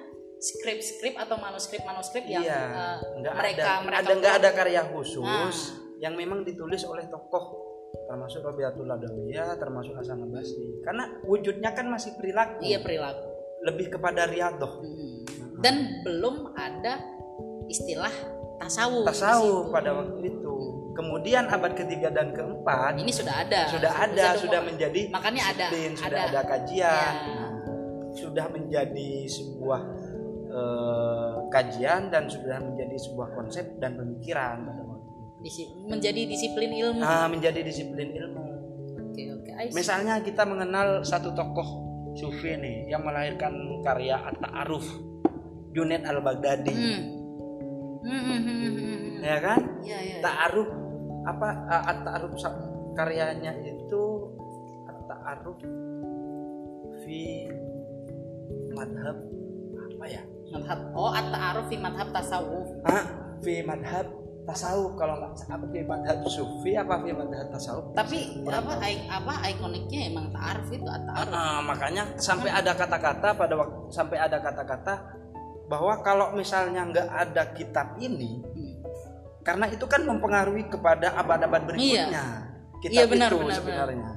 skrip-skrip 0.44 1.14
atau 1.16 1.40
manuskrip-manuskrip 1.40 2.24
yang 2.29 2.44
iya. 2.44 3.00
nggak 3.16 3.35
mereka 3.38 3.64
ada. 3.64 3.85
mereka 3.87 4.00
ada 4.05 4.12
nggak 4.18 4.35
ada 4.42 4.50
karya 4.53 4.83
khusus. 4.92 5.24
Nah. 5.24 5.84
Yang 6.05 6.21
memang 6.21 6.45
ditulis 6.45 6.85
oleh 6.85 7.09
tokoh 7.09 7.64
termasuk 8.05 8.45
Robiatul 8.45 8.85
Adawiyah 8.85 9.57
termasuk 9.57 9.97
Hasan 9.97 10.21
Al-Basri 10.21 10.85
karena 10.85 11.09
wujudnya 11.25 11.73
kan 11.73 11.88
masih 11.88 12.12
perilaku. 12.21 12.61
Iya 12.61 12.85
perilaku. 12.85 13.25
Lebih 13.64 13.97
kepada 13.97 14.29
riadoh. 14.29 14.85
Hmm. 14.85 15.25
dan 15.64 16.05
belum 16.05 16.53
ada 16.61 17.01
istilah 17.73 18.12
tasawuf 18.61 19.09
tasawuf 19.09 19.73
pada 19.73 19.97
waktu 19.97 20.29
itu. 20.29 20.55
Kemudian 20.95 21.49
abad 21.51 21.73
ketiga 21.75 22.12
dan 22.12 22.37
keempat 22.37 23.01
ini 23.01 23.11
sudah 23.11 23.43
ada. 23.43 23.67
sudah 23.67 23.93
ada 23.99 24.37
Sudah 24.37 24.61
menjadi 24.61 25.09
makanya 25.09 25.43
ada 25.57 25.67
sudah 25.73 26.21
ada, 26.29 26.31
ada 26.31 26.40
kajian. 26.45 27.12
Ya. 27.17 27.35
Nah, 27.35 27.53
sudah 28.14 28.47
menjadi 28.53 29.11
sebuah 29.27 29.81
eh, 30.53 31.35
kajian 31.51 32.12
dan 32.12 32.29
sudah 32.31 32.61
menjadi 32.61 32.95
sebuah 33.01 33.29
konsep 33.35 33.75
dan 33.81 33.97
pemikiran. 33.97 34.84
Disi- 35.44 35.68
menjadi 35.85 36.24
disiplin 36.24 36.72
ilmu 36.72 36.98
Nah, 36.98 37.28
menjadi 37.28 37.61
disiplin 37.61 38.09
ilmu. 38.11 38.42
oke 38.96 39.22
oke 39.37 39.50
I 39.54 39.68
see. 39.68 39.76
Misalnya 39.76 40.18
kita 40.18 40.42
mengenal 40.42 41.04
satu 41.04 41.30
tokoh 41.30 41.68
sufi 42.14 42.57
nih 42.57 42.88
yang 42.88 43.04
melahirkan 43.04 43.52
karya 43.83 44.16
At-Ta'aruf 44.24 44.87
Junaid 45.70 46.02
Al-Baghdadi. 46.02 46.72
hmm. 46.72 47.00
Hmm, 48.00 48.20
hmm, 48.20 48.40
hmm, 48.40 48.59
hmm, 48.59 48.74
hmm. 48.76 49.16
Ya 49.20 49.38
kan? 49.38 49.61
ya 49.80 49.98
ya 49.98 50.16
Ta'aruf 50.20 50.68
apa 51.24 51.48
uh, 51.66 51.85
At-Ta'aruf 51.88 52.33
karyanya 52.92 53.52
itu 53.61 54.02
At-Ta'aruf 54.87 55.59
fi 57.02 57.48
madhab 58.72 59.16
apa 59.74 60.04
ya? 60.09 60.22
madhab 60.52 60.78
oh 60.94 61.11
at-ta'aruf 61.11 61.66
fi 61.66 61.76
madhab 61.78 62.09
tasawuf 62.12 62.68
Ah, 62.85 63.04
fi 63.40 63.64
madhab 63.64 64.07
tasawuf 64.44 64.92
kalau 64.94 65.16
nggak 65.16 65.40
apa 65.48 65.64
fi 65.68 65.80
madhab 65.83 66.18
sufi 66.28 66.76
apa 66.76 67.00
fi 67.00 67.11
madhab 67.11 67.48
tasawuf? 67.48 67.96
Tapi 67.96 68.44
apa 68.44 68.72
apa 69.09 69.33
ikoniknya 69.48 70.12
emang 70.12 70.28
ta'aruf 70.30 70.68
itu 70.68 70.85
at-ta'aruf 70.85 71.33
Ah, 71.33 71.64
makanya 71.64 72.12
sampai 72.20 72.52
ada 72.52 72.76
kata-kata 72.76 73.28
pada 73.33 73.54
waktu 73.57 73.76
sampai 73.88 74.16
ada 74.20 74.38
kata-kata 74.38 74.94
bahwa 75.64 75.96
kalau 76.04 76.37
misalnya 76.37 76.85
nggak 76.85 77.09
ada 77.09 77.42
kitab 77.57 77.96
ini 77.96 78.44
Hmm. 78.44 78.74
karena 79.40 79.64
itu 79.68 79.85
kan 79.88 80.04
mempengaruhi 80.04 80.68
kepada 80.68 81.16
abad-abad 81.16 81.64
berikutnya 81.64 82.24
kitab 82.85 82.96
Iya, 83.00 83.04
benar, 83.09 83.28
itu 83.33 83.37
benar, 83.40 83.57
sebenarnya. 83.57 84.09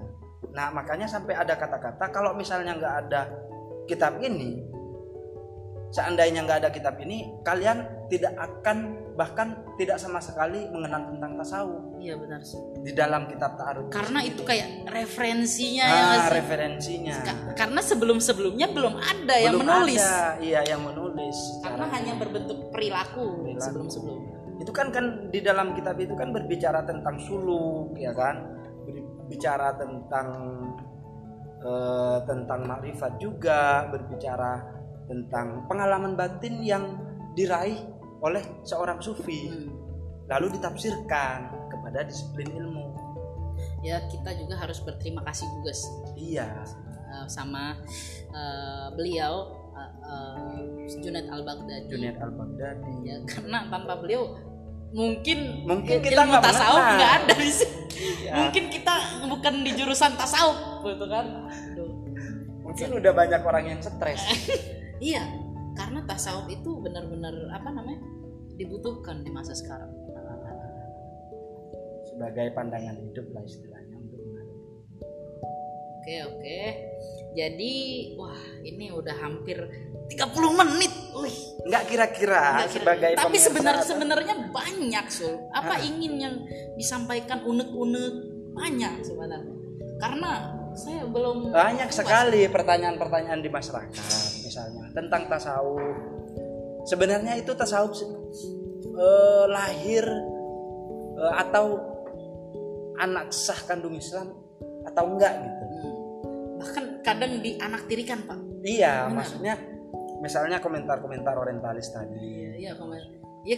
nah 0.52 0.68
makanya 0.72 1.08
sampai 1.08 1.40
ada 1.40 1.56
kata-kata 1.56 2.12
kalau 2.12 2.36
misalnya 2.36 2.76
nggak 2.76 2.96
ada 3.08 3.22
kitab 3.88 4.20
ini 4.20 4.60
seandainya 5.88 6.44
nggak 6.44 6.68
ada 6.68 6.70
kitab 6.70 7.00
ini 7.00 7.32
kalian 7.48 7.88
tidak 8.12 8.36
akan 8.36 9.08
bahkan 9.16 9.56
tidak 9.80 9.98
sama 9.98 10.22
sekali 10.22 10.68
mengenal 10.70 11.10
tentang 11.10 11.32
tasawuf. 11.42 11.84
Iya 11.98 12.16
benar 12.20 12.42
sih. 12.44 12.60
Di 12.86 12.92
dalam 12.94 13.26
kitab 13.26 13.58
ta'aruf 13.58 13.90
karena 13.90 14.20
itu 14.24 14.42
kayak 14.46 14.86
referensinya 14.88 15.86
ya 15.88 15.98
ah, 15.98 16.14
sih? 16.28 16.36
referensinya. 16.38 17.16
Ka- 17.24 17.56
karena 17.66 17.82
sebelum 17.82 18.18
sebelumnya 18.22 18.68
belum 18.70 18.96
ada 19.00 19.36
yang 19.40 19.58
Belum 19.58 19.66
menulis. 19.66 20.04
ada, 20.04 20.38
iya 20.44 20.62
yang 20.68 20.86
menulis 20.86 21.38
karena 21.66 21.86
hanya 21.90 22.14
berbentuk 22.20 22.70
perilaku, 22.70 23.48
Perilaku. 23.48 23.64
sebelum 23.64 23.88
sebelumnya 23.90 24.38
itu 24.58 24.72
kan 24.74 24.90
kan 24.90 25.06
di 25.30 25.40
dalam 25.46 25.78
kitab 25.78 25.96
itu 26.02 26.18
kan 26.18 26.34
berbicara 26.34 26.82
tentang 26.86 27.16
suluk 27.22 27.94
ya 27.98 28.12
kan? 28.14 28.42
Berbicara 28.86 29.76
tentang 29.78 30.28
eh, 31.62 32.18
tentang 32.26 32.60
makrifat 32.66 33.18
juga 33.18 33.90
berbicara 33.90 34.77
tentang 35.08 35.66
pengalaman 35.72 36.14
batin 36.20 36.62
yang 36.62 37.00
diraih 37.34 37.80
oleh 38.22 38.44
seorang 38.64 39.00
sufi. 39.02 39.50
Hmm. 39.50 39.74
lalu 40.28 40.60
ditafsirkan 40.60 41.72
kepada 41.72 42.04
disiplin 42.04 42.52
ilmu. 42.52 42.92
Ya 43.80 44.04
kita 44.12 44.36
juga 44.36 44.60
harus 44.60 44.84
berterima 44.84 45.24
kasih 45.24 45.48
juga 45.56 45.72
sih. 45.72 45.94
Iya. 46.36 46.68
Eh, 47.08 47.28
sama 47.32 47.80
eh, 48.36 48.88
beliau 48.92 49.56
eh, 49.72 49.92
eh, 50.04 51.00
Junaid 51.00 51.32
Al 51.32 51.48
Baghdadi 51.48 51.88
Junaid 51.88 52.20
al 52.20 52.36
Baghdadi 52.36 52.96
ya 53.08 53.18
karena 53.24 53.72
tanpa 53.72 53.96
beliau 54.04 54.36
mungkin 54.92 55.64
Mungkin 55.64 56.04
kita 56.04 56.28
ilmu 56.28 56.36
tasawuf 56.44 56.84
nggak 56.84 57.12
ada 57.24 57.34
di 57.40 57.52
sini. 57.52 57.76
Iya. 57.98 58.34
mungkin 58.36 58.64
kita 58.70 58.96
bukan 59.26 59.54
di 59.64 59.72
jurusan 59.80 60.20
tasawuf 60.20 60.84
gitu 60.84 61.06
kan. 61.08 61.48
Aduh. 61.48 61.92
mungkin 62.68 62.88
udah 63.00 63.12
banyak 63.16 63.42
orang 63.48 63.66
yang 63.72 63.80
stres 63.80 64.22
iya 65.00 65.24
karena 65.78 66.02
tasawuf 66.06 66.50
itu 66.50 66.82
benar-benar 66.82 67.34
apa 67.54 67.70
namanya 67.70 68.02
dibutuhkan 68.58 69.22
di 69.22 69.30
masa 69.30 69.54
sekarang 69.54 69.94
sebagai 72.08 72.50
pandangan 72.58 72.98
hidup 72.98 73.30
lah 73.30 73.46
istilahnya 73.46 73.94
untuk 73.94 74.18
menghadapi. 74.18 74.66
Oke 76.02 76.16
oke. 76.26 76.60
Jadi 77.38 77.74
wah 78.18 78.42
ini 78.66 78.90
udah 78.90 79.16
hampir 79.22 79.62
30 80.10 80.50
menit. 80.58 80.94
Wih. 81.14 81.38
nggak 81.68 81.84
kira-kira 81.86 82.42
nggak 82.58 82.70
kira- 82.74 82.82
sebagai 82.82 83.10
Tapi 83.22 83.38
sebenarnya 83.38 83.86
sebenarnya 83.86 84.36
banyak 84.50 85.06
sul. 85.14 85.46
Apa 85.54 85.78
Ah. 85.78 85.86
ingin 85.86 86.14
yang 86.18 86.36
disampaikan 86.74 87.46
unek-unek 87.46 88.14
banyak 88.58 88.94
sebenarnya. 89.06 89.54
Karena 90.02 90.32
saya 90.74 91.06
belum 91.06 91.54
banyak 91.54 91.90
puas. 91.90 91.98
sekali 92.02 92.50
pertanyaan-pertanyaan 92.50 93.42
di 93.46 93.50
masyarakat 93.54 93.94
misalnya 94.58 94.86
tentang 94.92 95.24
tasawuf 95.28 95.98
sebenarnya 96.84 97.34
itu 97.36 97.52
tasawuf 97.54 97.94
eh, 98.98 99.46
lahir 99.48 100.06
eh, 101.16 101.34
atau 101.38 101.78
anak 102.98 103.30
sah 103.30 103.62
kandung 103.64 103.94
Islam 103.94 104.34
atau 104.84 105.04
enggak 105.08 105.34
gitu 105.38 105.64
Hmm. 105.68 105.94
Bahkan 106.58 106.86
kadang 107.06 107.38
dianaktirikan 107.38 108.26
pak. 108.26 108.40
iya 108.66 109.06
Benar. 109.06 109.14
maksudnya 109.14 109.54
misalnya 110.18 110.58
komentar-komentar 110.58 111.38
orientalis 111.38 111.94
tadi 111.94 112.18
Iya. 112.18 112.50
Iya 112.58 112.72
kayak, 112.74 113.06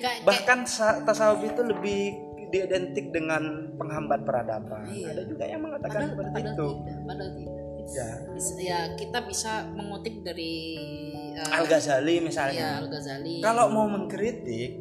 kayak 0.03 0.19
bahkan 0.27 0.59
sa- 0.67 0.99
tasawuf 1.01 1.39
itu 1.41 1.63
lebih 1.63 2.01
diidentik 2.49 3.09
dengan 3.09 3.71
penghambat 3.73 4.27
peradaban 4.27 4.83
Iya. 4.85 5.15
ada 5.15 5.23
juga 5.23 5.47
yang 5.47 5.61
mengatakan 5.63 5.95
padahal, 5.95 6.11
seperti 6.11 6.31
padahal 6.35 6.51
itu 6.51 6.67
tidak. 6.67 6.99
Padahal 7.07 7.31
tidak. 7.31 7.58
Ya. 7.91 8.09
Bisa- 8.33 8.59
ya 8.59 8.79
kita 8.95 9.25
bisa 9.25 9.65
mengutip 9.71 10.21
dari 10.21 10.77
uh, 11.37 11.55
Al 11.57 11.65
Ghazali 11.65 12.15
ya, 12.17 12.23
misalnya. 12.23 12.67
Al 12.79 12.87
Ghazali 12.87 13.41
kalau 13.41 13.69
mau 13.71 13.87
mengkritik 13.87 14.79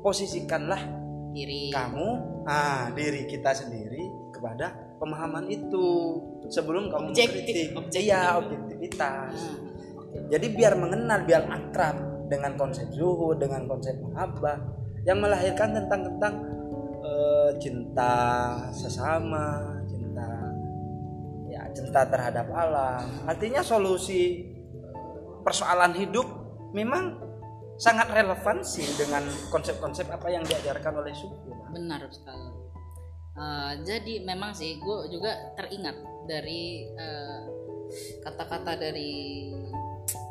posisikanlah 0.00 0.80
diri. 1.30 1.70
kamu 1.70 2.08
ah 2.48 2.90
diri 2.90 3.28
kita 3.28 3.52
sendiri 3.54 4.02
kepada 4.34 4.72
pemahaman 4.98 5.46
itu 5.46 6.16
sebelum 6.48 6.88
kamu 6.90 7.12
Objektif, 7.12 7.36
mengkritik. 7.44 7.68
objektif. 7.76 8.00
iya 8.02 8.22
objektivitas. 8.36 9.32
Nah, 9.36 10.26
jadi 10.26 10.46
biar 10.50 10.74
mengenal 10.74 11.22
biar 11.22 11.46
akrab 11.46 11.96
dengan 12.26 12.56
konsep 12.58 12.90
zuhud 12.90 13.38
dengan 13.38 13.66
konsep 13.66 13.94
mahabbah 14.00 14.58
yang 15.06 15.22
melahirkan 15.22 15.70
tentang 15.76 16.00
tentang 16.08 16.34
eh, 17.04 17.50
cinta 17.62 18.14
sesama 18.74 19.79
cinta 21.72 22.06
terhadap 22.06 22.50
alam 22.52 23.06
artinya 23.26 23.64
solusi 23.64 24.46
persoalan 25.42 25.96
hidup 25.96 26.26
memang 26.76 27.30
sangat 27.80 28.12
relevan 28.12 28.60
sih 28.60 28.84
dengan 29.00 29.24
konsep-konsep 29.48 30.04
apa 30.12 30.28
yang 30.28 30.44
diajarkan 30.44 31.00
oleh 31.00 31.16
sufi. 31.16 31.48
Benar 31.72 32.04
sekali. 32.12 32.52
Uh, 33.40 33.72
jadi 33.88 34.20
memang 34.28 34.52
sih 34.52 34.76
gue 34.76 35.08
juga 35.08 35.56
teringat 35.56 35.96
dari 36.28 36.84
uh, 36.92 37.40
kata-kata 38.20 38.76
dari 38.76 39.48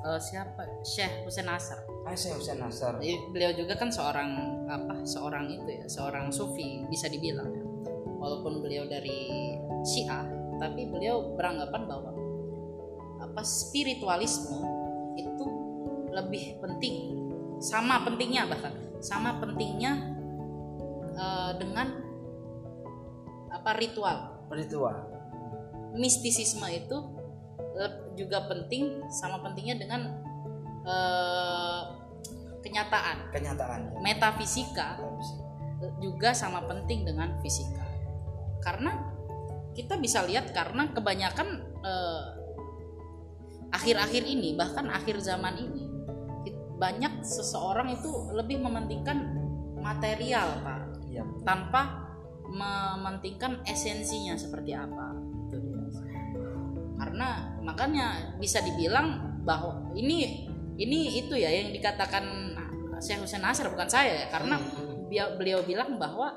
uh, 0.06 0.22
siapa? 0.22 0.86
Syekh 0.86 1.26
Hussein 1.26 1.50
Nasr. 1.50 1.82
Ah, 2.06 2.14
saya 2.14 2.38
Hussein 2.38 2.62
Nasr. 2.62 3.02
Beliau 3.34 3.50
juga 3.58 3.74
kan 3.82 3.90
seorang 3.90 4.62
apa 4.70 5.02
seorang 5.10 5.50
itu 5.50 5.70
ya 5.74 5.86
seorang 5.90 6.30
sufi 6.30 6.86
bisa 6.86 7.10
dibilang 7.10 7.50
ya. 7.50 7.66
walaupun 8.22 8.62
beliau 8.62 8.86
dari 8.86 9.58
Syiah 9.82 10.39
tapi 10.60 10.92
beliau 10.92 11.34
beranggapan 11.40 11.88
bahwa 11.88 12.12
apa 13.24 13.42
spiritualisme 13.44 14.60
itu 15.16 15.46
lebih 16.12 16.60
penting 16.60 17.16
sama 17.60 18.04
pentingnya 18.04 18.48
bahkan 18.48 18.72
sama 19.00 19.40
pentingnya 19.40 20.16
eh, 21.16 21.52
dengan 21.60 21.88
apa 23.50 23.72
ritual 23.80 24.48
Ritual. 24.50 24.98
mistisisme 25.94 26.66
itu 26.74 26.98
juga 28.18 28.50
penting 28.52 29.08
sama 29.08 29.40
pentingnya 29.44 29.80
dengan 29.80 30.02
eh, 30.84 31.82
kenyataan 32.60 33.32
Kenyataan. 33.32 33.80
metafisika 34.04 35.00
juga 36.04 36.36
sama 36.36 36.68
penting 36.68 37.08
dengan 37.08 37.40
fisika 37.40 37.88
karena 38.60 39.19
kita 39.80 39.96
bisa 39.96 40.28
lihat 40.28 40.52
karena 40.52 40.92
kebanyakan 40.92 41.48
eh, 41.80 42.24
akhir-akhir 43.72 44.28
ini 44.28 44.60
bahkan 44.60 44.92
akhir 44.92 45.24
zaman 45.24 45.56
ini 45.56 45.88
banyak 46.76 47.24
seseorang 47.24 47.96
itu 47.96 48.12
lebih 48.36 48.60
mementingkan 48.60 49.40
material 49.80 50.60
pak 50.64 50.90
Iya. 51.10 51.26
tanpa 51.42 52.06
mementingkan 52.50 53.66
esensinya 53.66 54.38
seperti 54.38 54.78
apa. 54.78 55.18
Itu 55.50 55.58
dia. 55.58 55.78
Karena 57.02 57.28
makanya 57.66 58.38
bisa 58.38 58.62
dibilang 58.62 59.42
bahwa 59.42 59.90
ini 59.98 60.46
ini 60.78 61.20
itu 61.20 61.34
ya 61.34 61.50
yang 61.50 61.74
dikatakan 61.74 62.24
Syekh 63.02 63.26
Hussein 63.26 63.42
Nasr 63.42 63.72
bukan 63.72 63.90
saya 63.90 64.26
ya 64.26 64.26
karena 64.30 64.60
dia- 65.10 65.34
beliau 65.34 65.66
bilang 65.66 65.98
bahwa 65.98 66.36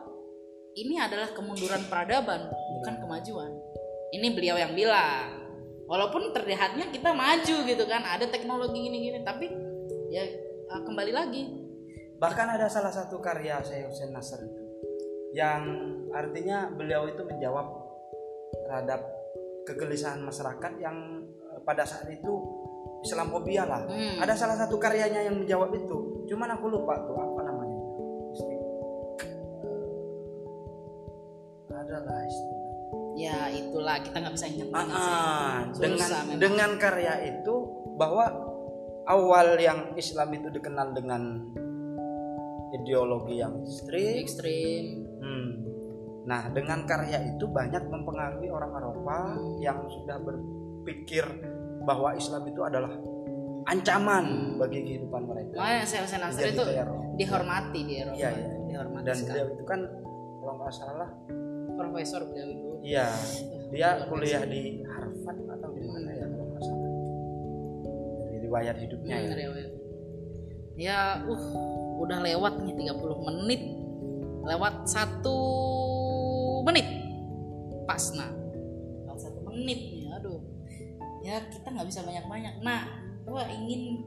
ini 0.73 0.97
adalah 0.97 1.31
kemunduran 1.37 1.85
peradaban 1.91 2.49
bukan 2.83 2.99
kemajuan. 2.99 3.55
Ini 4.11 4.35
beliau 4.35 4.59
yang 4.59 4.75
bilang. 4.75 5.39
Walaupun 5.87 6.35
terlihatnya 6.35 6.91
kita 6.91 7.15
maju 7.15 7.57
gitu 7.69 7.85
kan 7.87 8.03
ada 8.03 8.27
teknologi 8.27 8.81
gini-gini 8.81 9.23
tapi 9.23 9.47
ya 10.11 10.25
uh, 10.73 10.83
kembali 10.83 11.13
lagi. 11.15 11.47
Bahkan 12.19 12.59
ada 12.59 12.67
salah 12.67 12.91
satu 12.91 13.23
karya 13.23 13.63
saya 13.63 13.87
Hussein 13.87 14.11
Nasr 14.11 14.43
itu 14.43 14.63
yang 15.33 15.63
artinya 16.13 16.69
beliau 16.75 17.09
itu 17.09 17.23
menjawab 17.23 17.67
terhadap 18.67 19.01
kegelisahan 19.65 20.21
masyarakat 20.21 20.73
yang 20.81 20.97
eh, 21.29 21.61
pada 21.65 21.87
saat 21.87 22.09
itu 22.11 22.31
Islamophobia 23.03 23.67
lah. 23.67 23.83
Hmm. 23.91 24.23
ada 24.23 24.39
salah 24.39 24.55
satu 24.55 24.79
karyanya 24.79 25.27
yang 25.27 25.35
menjawab 25.35 25.75
itu. 25.75 26.25
Cuman 26.31 26.55
aku 26.55 26.71
lupa 26.71 27.03
tuh 27.03 27.19
apa 27.19 27.41
namanya? 27.43 27.79
Isti- 28.33 28.65
eh, 31.69 31.75
ada 31.75 31.97
lah 32.07 32.23
istilah 32.23 32.62
ya 33.23 33.47
itulah 33.49 33.97
kita 33.99 34.17
nggak 34.19 34.35
bisa 34.35 34.47
ingat 34.49 34.69
Ah, 34.69 34.83
ah, 34.83 35.55
Susah 35.71 35.79
dengan 35.79 36.09
memang. 36.27 36.39
dengan 36.39 36.71
karya 36.77 37.15
itu 37.29 37.55
bahwa 37.95 38.25
awal 39.07 39.55
yang 39.57 39.95
Islam 39.95 40.29
itu 40.33 40.49
dikenal 40.49 40.91
dengan 40.91 41.23
ideologi 42.73 43.39
yang 43.39 43.63
ekstrim. 43.63 44.15
ekstrim 44.19 44.85
Hmm. 45.23 45.49
Nah, 46.23 46.51
dengan 46.51 46.83
karya 46.83 47.19
itu 47.29 47.47
banyak 47.47 47.83
mempengaruhi 47.85 48.47
orang 48.47 48.73
Eropa 48.73 49.19
yang 49.59 49.87
sudah 49.89 50.19
berpikir 50.19 51.27
bahwa 51.83 52.15
Islam 52.15 52.47
itu 52.47 52.63
adalah 52.63 52.95
ancaman 53.65 54.55
bagi 54.57 54.83
kehidupan 54.83 55.23
mereka. 55.23 55.55
makanya 55.55 55.87
Nasr 56.19 56.47
itu 56.49 56.63
teror. 56.63 56.89
dihormati 57.15 57.81
di 57.83 57.95
Eropa 57.99 58.19
Iya, 58.19 58.31
iya. 58.33 58.49
dihormati 58.65 59.05
Dan 59.05 59.15
sekali 59.15 59.31
beliau 59.31 59.47
itu 59.51 59.63
kan 59.63 59.81
kalau 60.39 60.55
nggak 60.59 60.73
salah, 60.73 61.11
profesor 61.77 62.21
beliau 62.25 62.49
itu 62.49 62.72
iya 62.83 63.07
dia 63.71 64.05
kuliah 64.05 64.43
di 64.45 64.83
Harvard 64.85 65.39
atau 65.49 65.71
di 65.73 65.83
mana 65.83 66.11
ya 66.13 66.27
kalau 66.27 66.47
nggak 66.47 66.63
salah. 66.63 66.91
Dari 68.23 68.39
riwayat 68.43 68.77
hidupnya 68.77 69.15
Hmm, 69.17 69.33
ya. 69.33 69.67
ya 70.75 70.99
uh 71.25 71.45
udah 71.99 72.19
lewat 72.19 72.59
nih 72.61 72.75
30 72.91 73.29
menit 73.31 73.63
lewat 74.43 74.75
satu 74.85 75.39
menit 76.65 76.87
pas 77.85 78.03
nah 78.13 78.31
lewat 79.07 79.19
satu 79.21 79.39
menit 79.47 79.79
nih 79.95 80.11
aduh 80.11 80.41
ya 81.23 81.39
kita 81.47 81.71
nggak 81.71 81.87
bisa 81.87 82.03
banyak 82.03 82.25
banyak 82.27 82.55
nah 82.61 82.83
gua 83.23 83.47
ingin 83.47 84.03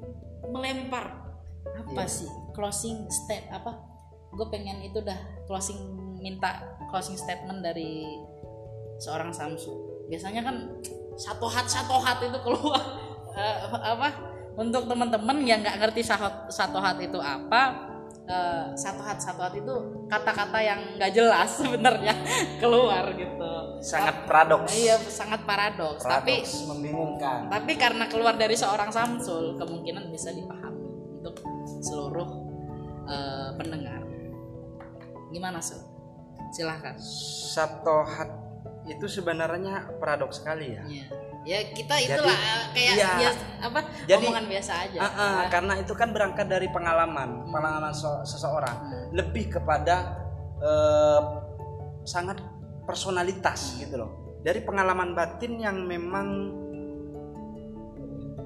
melempar 0.46 1.24
apa 1.66 2.04
Iya. 2.04 2.06
sih 2.06 2.30
closing 2.52 3.08
state 3.08 3.48
apa 3.50 3.80
gue 4.30 4.48
pengen 4.52 4.84
itu 4.84 5.00
dah 5.00 5.16
closing 5.48 5.80
minta 6.20 6.60
closing 6.92 7.16
statement 7.16 7.64
dari 7.64 8.04
seorang 9.00 9.32
Samsu. 9.32 10.06
Biasanya 10.08 10.42
kan 10.46 10.56
satu 11.16 11.48
hat 11.48 11.68
satu 11.68 11.96
hat 12.00 12.20
itu 12.24 12.40
keluar. 12.44 12.84
Eh, 13.36 13.68
apa? 13.68 14.16
Untuk 14.56 14.88
teman-teman 14.88 15.44
yang 15.44 15.60
nggak 15.60 15.76
ngerti 15.84 16.00
satu, 16.00 16.48
satu 16.48 16.80
hat 16.80 16.96
itu 17.04 17.20
apa 17.20 17.92
eh, 18.24 18.72
satu 18.80 19.04
hat 19.04 19.20
satu 19.20 19.44
hat 19.44 19.52
itu 19.60 19.76
kata-kata 20.08 20.56
yang 20.64 20.80
nggak 20.96 21.12
jelas 21.12 21.52
sebenarnya 21.60 22.16
keluar 22.64 23.12
gitu. 23.12 23.52
Sangat 23.84 24.24
paradoks. 24.24 24.72
iya 24.72 24.96
sangat 25.04 25.44
paradoks. 25.44 26.08
Tapi 26.08 26.48
membingungkan. 26.64 27.52
tapi 27.52 27.76
karena 27.76 28.08
keluar 28.08 28.40
dari 28.40 28.56
seorang 28.56 28.88
Samsul 28.88 29.60
kemungkinan 29.60 30.08
bisa 30.16 30.32
dipahami 30.32 30.88
untuk 31.20 31.36
seluruh 31.84 32.30
eh, 33.12 33.52
pendengar. 33.60 34.00
Gimana 35.36 35.60
Sul? 35.60 35.84
silahkan. 36.56 36.96
Satohat 37.52 38.45
itu 38.86 39.06
sebenarnya 39.10 39.98
paradoks 39.98 40.42
sekali 40.42 40.78
ya. 40.78 40.84
Iya. 40.86 41.06
ya 41.46 41.60
kita 41.78 41.96
itulah 42.02 42.38
kayak 42.74 42.94
iya. 42.98 43.10
biasa, 43.22 43.44
apa 43.62 43.80
Jadi, 44.10 44.26
omongan 44.26 44.46
biasa 44.50 44.72
aja 44.82 44.98
Ah, 44.98 45.14
ah, 45.14 45.40
karena 45.54 45.74
itu 45.78 45.94
kan 45.94 46.10
berangkat 46.10 46.50
dari 46.50 46.68
pengalaman, 46.74 47.46
pengalaman 47.54 47.94
so- 47.94 48.26
seseorang, 48.26 48.78
Hmm. 48.82 49.08
lebih 49.14 49.54
kepada 49.54 50.26
eh, 50.56 51.22
sangat 52.02 52.40
personalitas 52.88 53.76
gitu 53.78 54.00
loh. 54.00 54.40
Dari 54.42 54.64
pengalaman 54.64 55.14
batin 55.14 55.60
yang 55.60 55.84
memang 55.86 56.50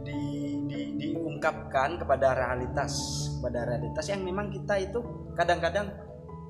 di, 0.03 0.19
di- 0.67 0.91
diungkapkan 0.97 2.01
kepada 2.01 2.33
realitas, 2.33 2.93
kepada 3.39 3.63
realitas 3.63 4.05
yang 4.09 4.25
memang 4.25 4.51
kita 4.51 4.75
itu 4.79 4.99
kadang-kadang 5.37 5.87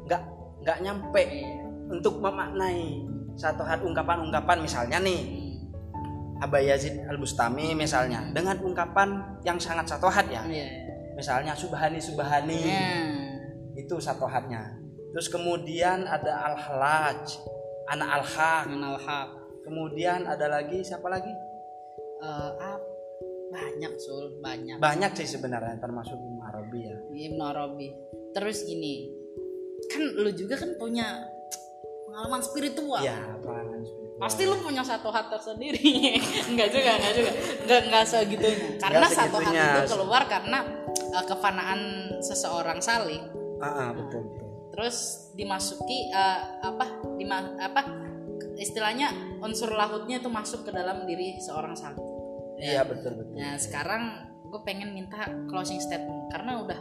nggak 0.07 0.21
nggak 0.63 0.77
nyampe 0.81 1.23
untuk 1.89 2.21
memaknai 2.21 3.03
satu 3.39 3.63
hal 3.63 3.79
ungkapan-ungkapan 3.87 4.59
misalnya 4.59 4.99
nih. 4.99 5.47
Aba 6.43 6.59
Yazid 6.59 7.07
Al 7.07 7.15
Bustami 7.15 7.71
misalnya. 7.71 8.27
Dengan 8.35 8.59
ungkapan 8.59 9.39
yang 9.47 9.55
sangat 9.55 9.87
satohat 9.87 10.27
ya. 10.27 10.43
Iya. 10.43 10.67
misalnya 11.19 11.51
subhani 11.51 11.99
subhani 11.99 12.63
Nah, 12.63 13.35
itu 13.75 13.99
satohatnya 13.99 14.79
terus 15.11 15.27
kemudian 15.27 16.07
ada 16.07 16.47
al 16.47 16.55
halaj 16.55 17.27
anak 17.91 18.23
al 18.23 18.95
haq 18.95 19.29
kemudian 19.67 20.23
ada 20.25 20.47
lagi 20.47 20.79
siapa 20.79 21.11
lagi? 21.11 21.29
Ap- 22.23 22.87
banyak 23.49 23.93
sul. 23.97 24.37
Banyak. 24.45 24.77
Banyak 24.77 25.17
sih 25.17 25.25
sebenarnya 25.25 25.81
termasuk 25.81 26.13
Ibnu 26.13 26.41
Arabi 26.41 26.79
ya. 26.85 26.97
Ibnu 27.09 27.43
Arabi. 27.45 27.89
Terus 28.33 28.61
gini. 28.65 29.09
Kan 29.89 30.05
lu 30.21 30.29
juga 30.33 30.57
kan 30.57 30.77
punya 30.77 31.25
pengalaman 32.09 32.41
spiritual. 32.41 33.01
Ya 33.05 33.17
pengalaman 33.39 33.85
spiritual. 33.85 34.17
pasti 34.19 34.41
lu 34.43 34.57
punya 34.59 34.83
satu 34.83 35.13
hat 35.13 35.29
tersendiri. 35.29 35.79
Enggak 36.51 36.69
juga 36.75 36.91
enggak 36.99 37.13
juga. 37.15 37.31
Enggak 37.63 37.81
enggak 37.87 38.03
segitunya. 38.09 38.69
Karena 38.81 39.07
satu 39.07 39.37
hat 39.39 39.53
segitunya. 39.53 39.85
itu 39.85 39.93
keluar 39.93 40.23
karena 40.27 40.59
eh, 40.91 41.25
kefanaan 41.29 41.81
seseorang 42.19 42.79
salik 42.81 43.23
Ah, 43.59 43.67
ah, 43.67 43.89
betul. 43.91 44.23
Betul 44.27 44.49
terus 44.79 45.27
dimasuki 45.35 46.07
eh, 46.07 46.39
apa 46.63 47.03
dima, 47.19 47.51
apa 47.59 47.83
istilahnya 48.55 49.11
unsur 49.43 49.75
lahutnya 49.75 50.23
itu 50.23 50.31
masuk 50.31 50.63
ke 50.63 50.71
dalam 50.71 51.03
diri 51.03 51.35
seorang 51.43 51.75
salik 51.75 51.99
iya 52.63 52.87
betul 52.87 53.19
betul. 53.19 53.35
Nah 53.35 53.59
sekarang 53.59 54.03
gue 54.49 54.61
pengen 54.63 54.91
minta 54.91 55.27
closing 55.47 55.79
statement. 55.79 56.31
Karena 56.31 56.63
udah 56.63 56.79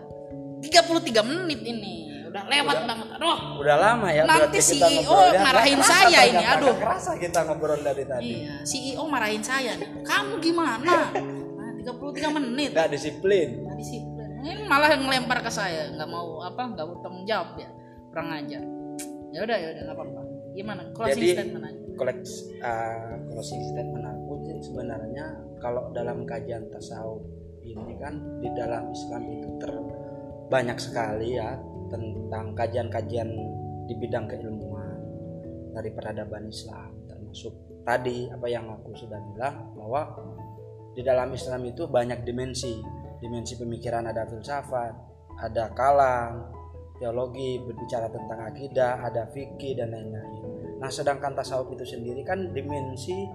33 0.62 1.22
menit 1.22 1.60
ini 1.62 2.17
udah 2.28 2.42
lewat 2.46 2.76
banget. 2.84 3.06
Aduh, 3.18 3.38
udah 3.58 3.76
lama 3.76 4.08
ya 4.12 4.22
Nanti 4.28 4.58
CEO 4.60 5.18
marahin 5.40 5.80
saya 5.80 6.20
ini, 6.28 6.44
aduh. 6.44 6.74
kerasa 6.76 7.16
kita 7.16 7.48
ngobrol 7.48 7.80
dari 7.80 8.04
tadi 8.04 8.44
iya 8.44 8.62
CEO 8.62 9.02
marahin 9.08 9.42
saya 9.42 9.74
nih. 9.74 10.04
Kamu 10.04 10.38
gimana? 10.38 11.12
Nah, 11.12 11.70
33 11.82 12.36
menit. 12.36 12.70
nggak 12.76 12.90
disiplin 12.92 13.48
Nggak 13.64 13.76
disiplin. 13.80 14.28
Ini 14.38 14.64
malah 14.70 14.94
ngelempar 14.94 15.42
ke 15.42 15.50
saya, 15.50 15.90
nggak 15.92 16.08
mau 16.08 16.44
apa, 16.44 16.62
nggak 16.76 16.86
bertanggung 16.86 17.26
jawab 17.26 17.58
ya. 17.58 17.68
Kurang 18.14 18.28
aja. 18.30 18.60
Ya 19.34 19.38
udah, 19.44 19.56
ya 19.58 19.68
udah 19.74 19.82
nggak 19.88 19.96
apa-apa. 19.98 20.20
Gimana? 20.54 20.82
Closing 20.94 21.20
Jadi, 21.20 21.28
statement 21.34 21.64
aja. 21.66 21.80
koleks 21.98 22.32
uh, 22.62 23.14
closing 23.26 23.58
statement 23.74 24.06
aku 24.06 24.38
sebenarnya 24.62 25.26
kalau 25.58 25.90
dalam 25.90 26.22
kajian 26.22 26.66
tasawuf 26.70 27.22
ini 27.62 27.94
kan 27.98 28.14
di 28.38 28.48
dalam 28.54 28.90
Islam 28.90 29.22
itu 29.28 29.48
ter 29.60 29.72
banyak 30.48 30.78
sekali 30.80 31.36
ya 31.36 31.58
tentang 31.88 32.54
kajian-kajian 32.54 33.28
di 33.88 33.94
bidang 33.96 34.28
keilmuan 34.28 35.00
dari 35.72 35.90
peradaban 35.92 36.48
Islam 36.48 36.92
termasuk 37.08 37.84
tadi 37.84 38.28
apa 38.28 38.46
yang 38.48 38.68
aku 38.68 38.92
sudah 38.96 39.20
bilang 39.32 39.72
bahwa 39.76 40.16
di 40.96 41.00
dalam 41.06 41.30
Islam 41.30 41.62
itu 41.68 41.86
banyak 41.86 42.24
dimensi. 42.26 42.74
Dimensi 43.18 43.58
pemikiran 43.58 44.06
ada 44.06 44.26
filsafat 44.30 44.94
ada 45.38 45.70
kalam 45.74 46.50
teologi 46.98 47.62
berbicara 47.62 48.10
tentang 48.10 48.50
akidah 48.50 49.06
ada 49.06 49.30
fikih 49.30 49.78
dan 49.78 49.94
lain-lain. 49.94 50.78
Nah, 50.82 50.90
sedangkan 50.90 51.34
tasawuf 51.34 51.74
itu 51.78 51.86
sendiri 51.86 52.26
kan 52.26 52.50
dimensi 52.50 53.26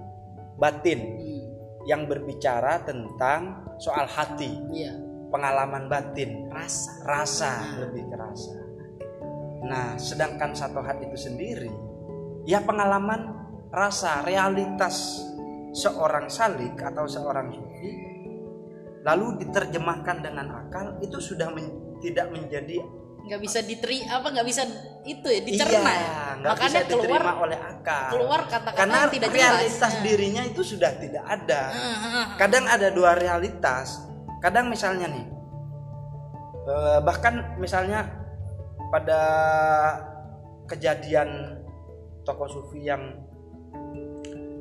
batin 0.59 0.99
Hmm, 0.99 1.43
yang 1.87 2.07
berbicara 2.07 2.83
tentang 2.83 3.67
soal 3.79 4.07
hati, 4.07 4.55
Iya, 4.71 4.95
pengalaman 5.33 5.89
batin, 5.89 6.45
rasa. 6.53 7.01
rasa 7.01 7.51
lebih 7.81 8.05
ke 8.05 8.15
rasa. 8.15 8.53
Nah, 9.65 9.97
sedangkan 9.97 10.53
satu 10.53 10.85
hati 10.85 11.09
itu 11.09 11.17
sendiri 11.17 11.73
ya 12.43 12.59
pengalaman 12.63 13.31
rasa, 13.71 14.21
realitas 14.27 15.23
seorang 15.73 16.29
salik 16.29 16.77
atau 16.77 17.09
seorang 17.09 17.49
sufi 17.49 17.91
lalu 19.03 19.41
diterjemahkan 19.41 20.21
dengan 20.21 20.47
akal 20.63 21.01
itu 21.01 21.17
sudah 21.17 21.49
men- 21.49 21.97
tidak 21.99 22.29
menjadi 22.29 22.79
nggak 23.23 23.39
bisa 23.39 23.63
diteri 23.63 24.03
apa 24.03 24.35
nggak 24.35 24.47
bisa 24.47 24.67
itu 25.07 25.27
ya 25.31 25.41
dicerna 25.47 25.91
iya, 25.95 25.95
ya. 25.95 26.51
makanya 26.51 26.83
bisa 26.83 26.91
keluar 26.91 27.23
oleh 27.39 27.59
akal. 27.59 28.07
keluar 28.11 28.41
kata-kata 28.51 28.79
karena 28.83 28.99
tidak 29.07 29.29
jelas 29.31 29.39
realitas 29.39 29.91
Nah. 29.95 30.03
dirinya 30.03 30.43
itu 30.43 30.61
sudah 30.63 30.91
tidak 30.99 31.23
ada. 31.23 31.61
Ah, 31.71 31.95
ah, 32.03 32.25
Kadang 32.35 32.67
ada 32.67 32.91
dua 32.91 33.15
realitas. 33.15 34.12
Kadang 34.43 34.67
misalnya 34.67 35.07
nih, 35.07 35.25
eh, 36.67 36.99
bahkan 36.99 37.55
misalnya 37.55 38.03
pada 38.91 39.21
kejadian 40.67 41.59
tokoh 42.27 42.51
sufi 42.51 42.83
yang 42.83 43.23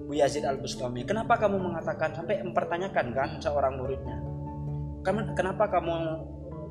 Bu 0.07 0.15
Yazid 0.15 0.45
Al 0.45 0.61
Bustami 0.61 1.07
kenapa 1.09 1.41
kamu 1.41 1.57
mengatakan 1.57 2.13
sampai 2.13 2.43
mempertanyakan 2.45 3.07
kan 3.17 3.31
seorang 3.39 3.81
muridnya 3.81 4.19
kenapa 5.35 5.71
kamu 5.73 5.95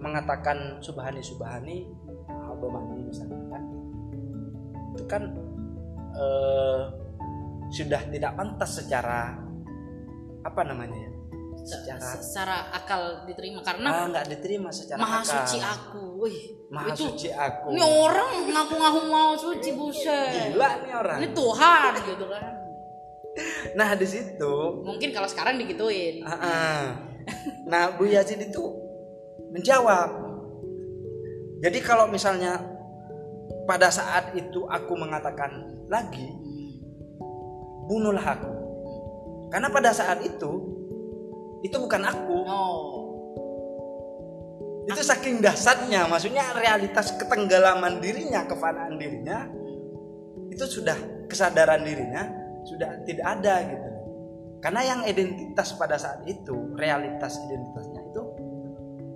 mengatakan 0.01 0.81
subhani 0.81 1.21
subhani 1.21 1.85
Al-Domani 2.27 3.05
misalnya 3.05 3.37
kan? 3.51 3.63
Itu 4.97 5.03
kan 5.07 5.23
eh, 6.15 6.81
sudah 7.71 8.01
tidak 8.11 8.31
pantas 8.35 8.71
secara 8.83 9.35
apa 10.41 10.61
namanya 10.65 10.97
ya 10.97 11.10
secara 11.61 12.17
secara 12.17 12.57
akal 12.73 13.23
diterima 13.29 13.61
karena 13.61 13.89
ah 13.89 14.05
nggak 14.09 14.25
diterima 14.33 14.69
secara 14.73 14.97
maha 14.97 15.21
akal. 15.21 15.45
suci 15.45 15.57
aku. 15.61 16.03
Wih 16.21 16.39
maha 16.73 16.93
itu 16.93 17.03
suci 17.07 17.29
aku. 17.29 17.67
ini 17.73 17.81
orang 17.81 18.29
ngaku-ngaku 18.49 19.01
mau 19.09 19.31
suci 19.37 19.69
buset. 19.77 20.53
Gila 20.53 20.71
nih 20.81 20.93
orang. 20.97 21.17
Ini 21.21 21.27
Tuhan 21.33 21.91
gitu 22.05 22.25
kan. 22.27 22.43
Nah 23.79 23.95
di 23.95 24.03
situ 24.03 24.83
mungkin 24.83 25.15
kalau 25.15 25.23
sekarang 25.23 25.55
digituin. 25.55 26.19
Ah, 26.27 26.35
ah. 26.35 26.81
nah 27.63 27.95
Bu 27.95 28.03
Yazid 28.03 28.43
itu 28.43 28.63
menjawab. 29.55 30.11
Jadi 31.63 31.79
kalau 31.79 32.11
misalnya 32.11 32.59
pada 33.63 33.87
saat 33.87 34.35
itu 34.35 34.67
aku 34.67 34.93
mengatakan 34.99 35.63
lagi 35.87 36.27
bunuhlah 37.87 38.27
aku. 38.35 38.51
Karena 39.51 39.67
pada 39.71 39.91
saat 39.91 40.19
itu 40.23 40.70
itu 41.61 41.75
bukan 41.77 42.01
aku. 42.05 42.37
Oh. 42.45 42.81
Itu 44.89 45.01
saking 45.05 45.45
dahsyatnya 45.45 46.09
maksudnya 46.09 46.57
realitas 46.57 47.13
ketenggelaman 47.15 48.01
dirinya 48.01 48.43
kefanaan 48.49 48.97
dirinya 48.97 49.45
itu 50.49 50.65
sudah 50.67 50.97
kesadaran 51.29 51.85
dirinya 51.85 52.27
sudah 52.65 53.05
tidak 53.05 53.25
ada 53.39 53.55
gitu. 53.65 53.89
Karena 54.61 54.81
yang 54.85 55.01
identitas 55.09 55.73
pada 55.73 55.97
saat 55.97 56.21
itu 56.29 56.53
realitas 56.77 57.33
identitasnya 57.49 58.01
itu 58.13 58.23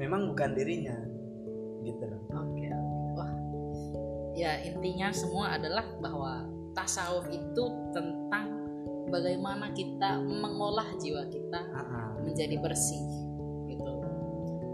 memang 0.02 0.34
bukan 0.34 0.58
dirinya 0.58 0.98
gitu 1.86 2.02
loh. 2.10 2.22
Oke, 2.34 2.66
wah, 3.14 3.34
ya 4.34 4.58
intinya 4.66 5.14
semua 5.14 5.54
adalah 5.54 5.86
bahwa 6.02 6.50
tasawuf 6.74 7.30
itu 7.30 7.64
tentang 7.94 8.50
bagaimana 9.14 9.70
kita 9.72 10.18
mengolah 10.20 10.90
jiwa 10.98 11.24
kita. 11.30 11.62
Ah, 11.72 11.80
ah. 11.80 11.95
Menjadi 12.36 12.60
bersih, 12.60 13.00
gitu. 13.72 13.94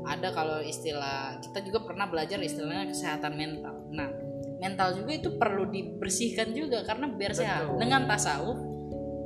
Ada 0.10 0.34
kalau 0.34 0.58
istilah 0.66 1.38
kita 1.46 1.62
juga 1.62 1.86
pernah 1.86 2.10
belajar 2.10 2.42
istilahnya 2.42 2.90
kesehatan 2.90 3.38
mental. 3.38 3.86
Nah, 3.94 4.10
mental 4.58 4.98
juga 4.98 5.14
itu 5.14 5.30
perlu 5.38 5.70
dibersihkan 5.70 6.58
juga 6.58 6.82
karena 6.82 7.06
biar 7.14 7.38
sehat. 7.38 7.70
Betul. 7.70 7.78
Dengan 7.86 8.10
tasawuf, 8.10 8.58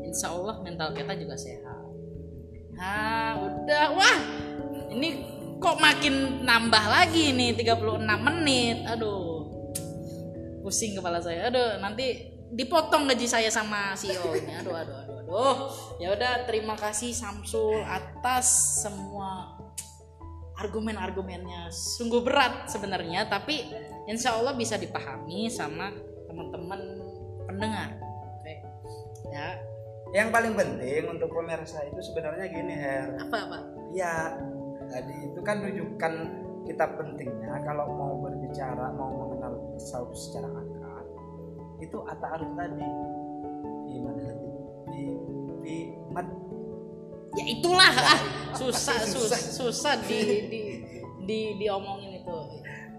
insya 0.04 0.36
Allah 0.36 0.60
mental 0.68 0.92
kita 0.92 1.16
juga 1.16 1.40
sehat. 1.40 1.84
Nah, 2.76 3.40
udah, 3.40 3.86
wah, 3.96 4.20
ini 4.92 5.24
kok 5.64 5.80
makin 5.80 6.44
nambah 6.44 6.86
lagi 6.92 7.32
nih 7.32 7.56
36 7.56 8.04
menit. 8.04 8.84
Aduh. 8.92 9.48
Pusing 10.60 11.00
kepala 11.00 11.24
saya. 11.24 11.48
Aduh, 11.48 11.80
nanti 11.80 12.36
dipotong 12.52 13.08
gaji 13.08 13.28
saya 13.32 13.48
sama 13.48 13.96
CEO 13.96 14.36
ini. 14.36 14.60
Aduh, 14.60 14.76
aduh, 14.76 14.98
aduh. 15.26 15.74
Ya 15.98 16.14
udah, 16.14 16.46
terima 16.46 16.78
kasih 16.78 17.12
Samsul 17.12 17.82
atas 17.82 18.80
semua 18.86 19.58
argumen-argumennya. 20.56 21.74
Sungguh 21.74 22.24
berat 22.24 22.70
sebenarnya, 22.72 23.28
tapi 23.28 23.66
insya 24.08 24.38
Allah 24.38 24.56
bisa 24.56 24.80
dipahami 24.80 25.52
sama 25.52 25.92
teman-teman 26.30 26.82
pendengar. 27.50 27.98
Oke. 28.40 28.54
Ya, 29.34 29.60
yang 30.16 30.32
paling 30.32 30.56
penting 30.56 31.12
untuk 31.12 31.28
pemirsa 31.28 31.84
itu 31.92 32.00
sebenarnya 32.00 32.48
gini 32.48 32.72
Her 32.72 33.20
apa 33.20 33.38
apa? 33.52 33.58
ya 33.92 34.32
tadi 34.88 35.16
itu 35.28 35.40
kan 35.44 35.60
rujukan 35.60 36.14
kita 36.64 36.86
pentingnya 36.96 37.60
kalau 37.68 37.86
mau 37.92 38.14
berbicara 38.24 38.96
mau 38.96 39.12
mengenal 39.12 39.60
tasawuf 39.76 40.16
secara 40.16 40.48
akal 40.56 41.04
itu 41.84 41.98
ata 42.08 42.28
aruf 42.40 42.52
tadi 42.56 42.88
di 43.92 43.96
mat 46.12 46.28
Ya 47.36 47.44
itulah 47.52 47.92
ah, 47.92 48.20
Apa 48.20 48.56
susah 48.56 48.96
susah 49.16 49.40
susah? 49.40 49.94
di 50.08 50.48
di 50.48 50.62
di 51.26 51.40
diomongin 51.60 52.24
itu. 52.24 52.38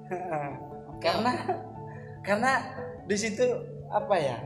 karena 1.05 1.33
karena 2.21 2.53
di 3.05 3.17
situ 3.17 3.45
apa 3.89 4.17
ya 4.19 4.39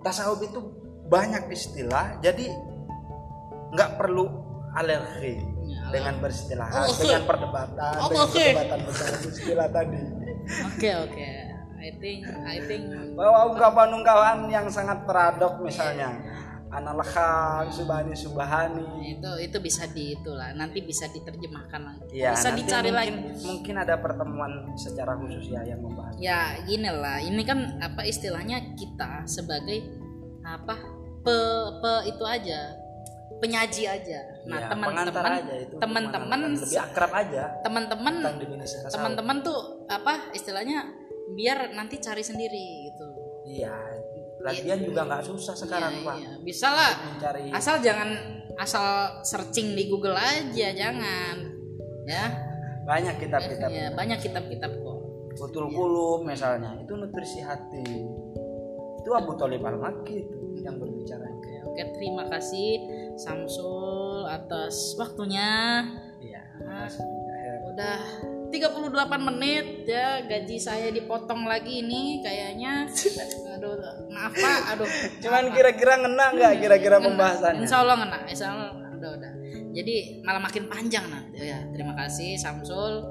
tasawuf 0.00 0.40
itu 0.42 0.58
banyak 1.06 1.50
istilah 1.50 2.16
jadi 2.18 2.48
nggak 3.70 3.90
perlu 3.96 4.26
alergi 4.72 5.38
Ya, 5.60 5.86
dengan 5.94 6.18
beristilah 6.18 6.66
Oh, 6.66 6.90
dengan 6.98 7.22
perdebatan 7.30 7.94
Oh, 8.02 8.10
dengan 8.10 8.26
oke. 8.26 8.42
perdebatan 8.42 8.80
istilah 9.30 9.68
tadi 9.70 10.00
Oke 10.74 10.90
oke. 10.98 11.28
I 11.80 11.90
think 11.96 12.28
I 12.28 12.60
think. 12.68 12.92
Bahwa 13.16 13.56
ungkapan-ungkapan 13.56 14.52
yang 14.52 14.68
sangat 14.68 15.08
paradok 15.08 15.64
misalnya. 15.64 16.12
Analhaq 16.70 17.66
subhani 17.74 18.14
subhani. 18.14 19.18
Itu 19.18 19.32
itu 19.42 19.58
bisa 19.58 19.90
di 19.90 20.14
itulah 20.14 20.54
nanti 20.54 20.78
bisa 20.86 21.10
diterjemahkan 21.10 21.82
lagi. 21.82 22.22
ya 22.22 22.30
bisa 22.30 22.54
dicari 22.54 22.94
mungkin, 22.94 23.26
lagi. 23.26 23.42
mungkin 23.42 23.74
ada 23.74 23.98
pertemuan 23.98 24.70
secara 24.78 25.18
khusus 25.18 25.50
ya 25.50 25.66
yang 25.66 25.82
membahas. 25.82 26.14
Ya 26.22 26.62
gini 26.62 26.86
lah, 26.86 27.18
ini 27.18 27.42
kan 27.42 27.74
apa 27.82 28.06
istilahnya 28.06 28.78
kita 28.78 29.26
sebagai 29.26 29.82
apa? 30.46 30.78
Pe, 31.26 31.38
pe 31.82 31.92
itu 32.06 32.22
aja. 32.22 32.60
Penyaji 33.42 33.82
aja. 33.90 34.20
Nah 34.46 34.58
Ya, 34.62 34.66
teman-teman 34.70 35.32
teman-teman 35.74 36.40
lebih 36.54 36.78
akrab 36.86 37.10
aja. 37.18 37.44
Teman-teman 37.66 38.14
teman-teman 38.94 39.36
tuh 39.42 39.90
apa 39.90 40.30
istilahnya 40.36 40.99
biar 41.32 41.72
nanti 41.72 41.98
cari 41.98 42.20
sendiri 42.20 42.64
gitu. 42.88 43.06
iya 43.46 43.72
lagian 44.40 44.80
juga 44.80 45.04
nggak 45.04 45.24
susah 45.26 45.52
sekarang 45.52 46.00
Iya, 46.00 46.06
pak 46.06 46.16
iya. 46.16 46.30
Bisa 46.40 46.68
lah. 46.70 46.92
mencari 47.12 47.52
Asal 47.52 47.76
jangan 47.84 48.08
asal 48.56 48.86
searching 49.20 49.72
di 49.72 49.84
Google 49.86 50.16
aja, 50.16 50.68
jangan. 50.72 51.36
Ya. 52.08 52.24
banyak 52.80 53.20
kitab-kitab 53.20 53.68
Ya, 53.70 53.92
banyak 53.92 54.18
kitab-kitab 54.18 54.72
kok. 54.72 54.98
Betul 55.36 55.68
kulum 55.70 56.26
misalnya 56.26 56.74
itu 56.80 56.90
nutrisi 56.92 57.38
hati 57.40 57.84
itu 59.00 59.10
Abu 59.12 59.32
Thalib 59.36 59.62
al 59.62 59.76
Makki 59.78 60.26
itu 60.26 60.38
yang 60.60 60.76
berbicara 60.76 61.24
Oke, 61.24 61.54
oke, 61.64 61.82
terima 61.96 62.24
kasih 62.28 62.80
Samsul 63.16 64.24
atas 64.26 64.96
waktunya. 64.96 65.84
iya 66.18 66.42
Ah. 66.64 66.88
Her. 66.88 67.56
Udah 67.72 67.98
38 68.50 69.28
menit 69.30 69.86
ya 69.86 70.26
gaji 70.26 70.56
saya 70.58 70.90
dipotong 70.90 71.46
lagi 71.46 71.86
ini 71.86 72.18
kayaknya. 72.20 72.90
Aduh, 73.56 73.78
maaf 74.10 74.34
Pak, 74.34 74.60
aduh. 74.74 74.90
cuman 75.22 75.54
kira-kira 75.54 76.02
ngena 76.02 76.24
nggak 76.34 76.52
kira-kira 76.58 76.96
pembahasannya 76.98 77.62
Insya 77.62 77.78
Allah 77.86 77.96
ngena, 78.02 78.18
insya 78.26 78.46
Allah 78.50 78.70
udah 79.00 79.10
udah. 79.16 79.32
Jadi 79.70 80.20
malah 80.26 80.42
makin 80.42 80.66
panjang 80.66 81.06
nanti 81.08 81.46
ya. 81.46 81.62
Terima 81.70 81.94
kasih 81.94 82.36
Samsul. 82.36 83.06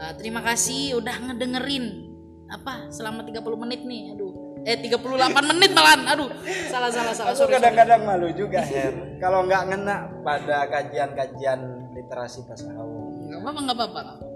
Eh, 0.00 0.12
terima 0.18 0.40
kasih 0.42 0.98
udah 0.98 1.16
ngedengerin 1.30 2.10
apa 2.50 2.90
selama 2.90 3.22
30 3.22 3.62
menit 3.62 3.80
nih. 3.86 4.12
Aduh. 4.12 4.32
Eh 4.66 4.76
38 4.76 5.00
menit 5.56 5.70
malahan. 5.72 6.02
Aduh. 6.12 6.28
Salah 6.68 6.90
salah 6.90 7.14
salah. 7.14 7.32
aku 7.32 7.46
kadang-kadang 7.46 8.02
malu 8.04 8.28
juga 8.34 8.60
Her 8.70 9.16
kalau 9.22 9.46
nggak 9.46 9.62
ngena 9.70 9.96
pada 10.26 10.66
kajian-kajian 10.68 11.60
literasi 11.94 12.42
nggak 12.42 12.58
apa-apa 12.58 13.60
nggak 13.64 13.78
apa-apa 13.78 14.00
nggak 14.00 14.16
apa-apa. 14.18 14.29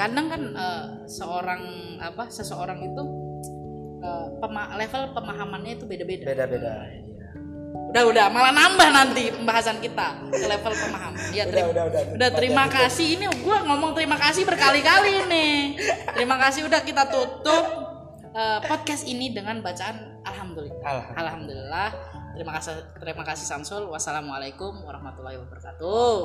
Kadang 0.00 0.26
kan 0.32 0.42
eh, 0.56 0.84
seorang 1.04 1.62
apa 2.00 2.32
seseorang 2.32 2.80
itu 2.80 3.04
eh, 4.00 4.26
pema- 4.40 4.72
level 4.80 5.12
pemahamannya 5.12 5.72
itu 5.76 5.84
beda-beda. 5.84 6.24
Beda-beda 6.24 6.72
iya. 6.88 7.28
udah 7.90 8.02
udah 8.06 8.26
malah 8.30 8.54
nambah 8.54 8.88
nanti 8.94 9.34
pembahasan 9.34 9.82
kita 9.82 10.24
ke 10.30 10.46
level 10.46 10.72
pemahaman. 10.72 11.20
Ya 11.34 11.44
Udah, 11.44 11.52
terima, 11.52 11.70
udah, 11.74 11.84
udah. 11.90 12.02
udah. 12.16 12.30
terima 12.32 12.64
Baca 12.64 12.74
kasih 12.86 13.06
ini 13.18 13.24
gua 13.44 13.58
ngomong 13.66 13.92
terima 13.92 14.16
kasih 14.16 14.42
berkali-kali 14.48 15.26
nih 15.28 15.54
terima 16.16 16.40
kasih 16.40 16.64
udah 16.70 16.80
kita 16.80 17.04
tutup 17.12 17.64
eh, 18.32 18.60
podcast 18.64 19.04
ini 19.04 19.36
dengan 19.36 19.60
bacaan 19.60 20.22
alhamdulillah. 20.24 20.80
Alhamdulillah. 20.80 21.20
alhamdulillah. 21.20 21.88
Terima 22.30 22.52
kasih 22.56 22.72
terima 23.02 23.22
kasih 23.26 23.44
Samsul. 23.44 23.82
Wassalamualaikum 23.90 24.80
warahmatullahi 24.86 25.36
wabarakatuh 25.36 26.16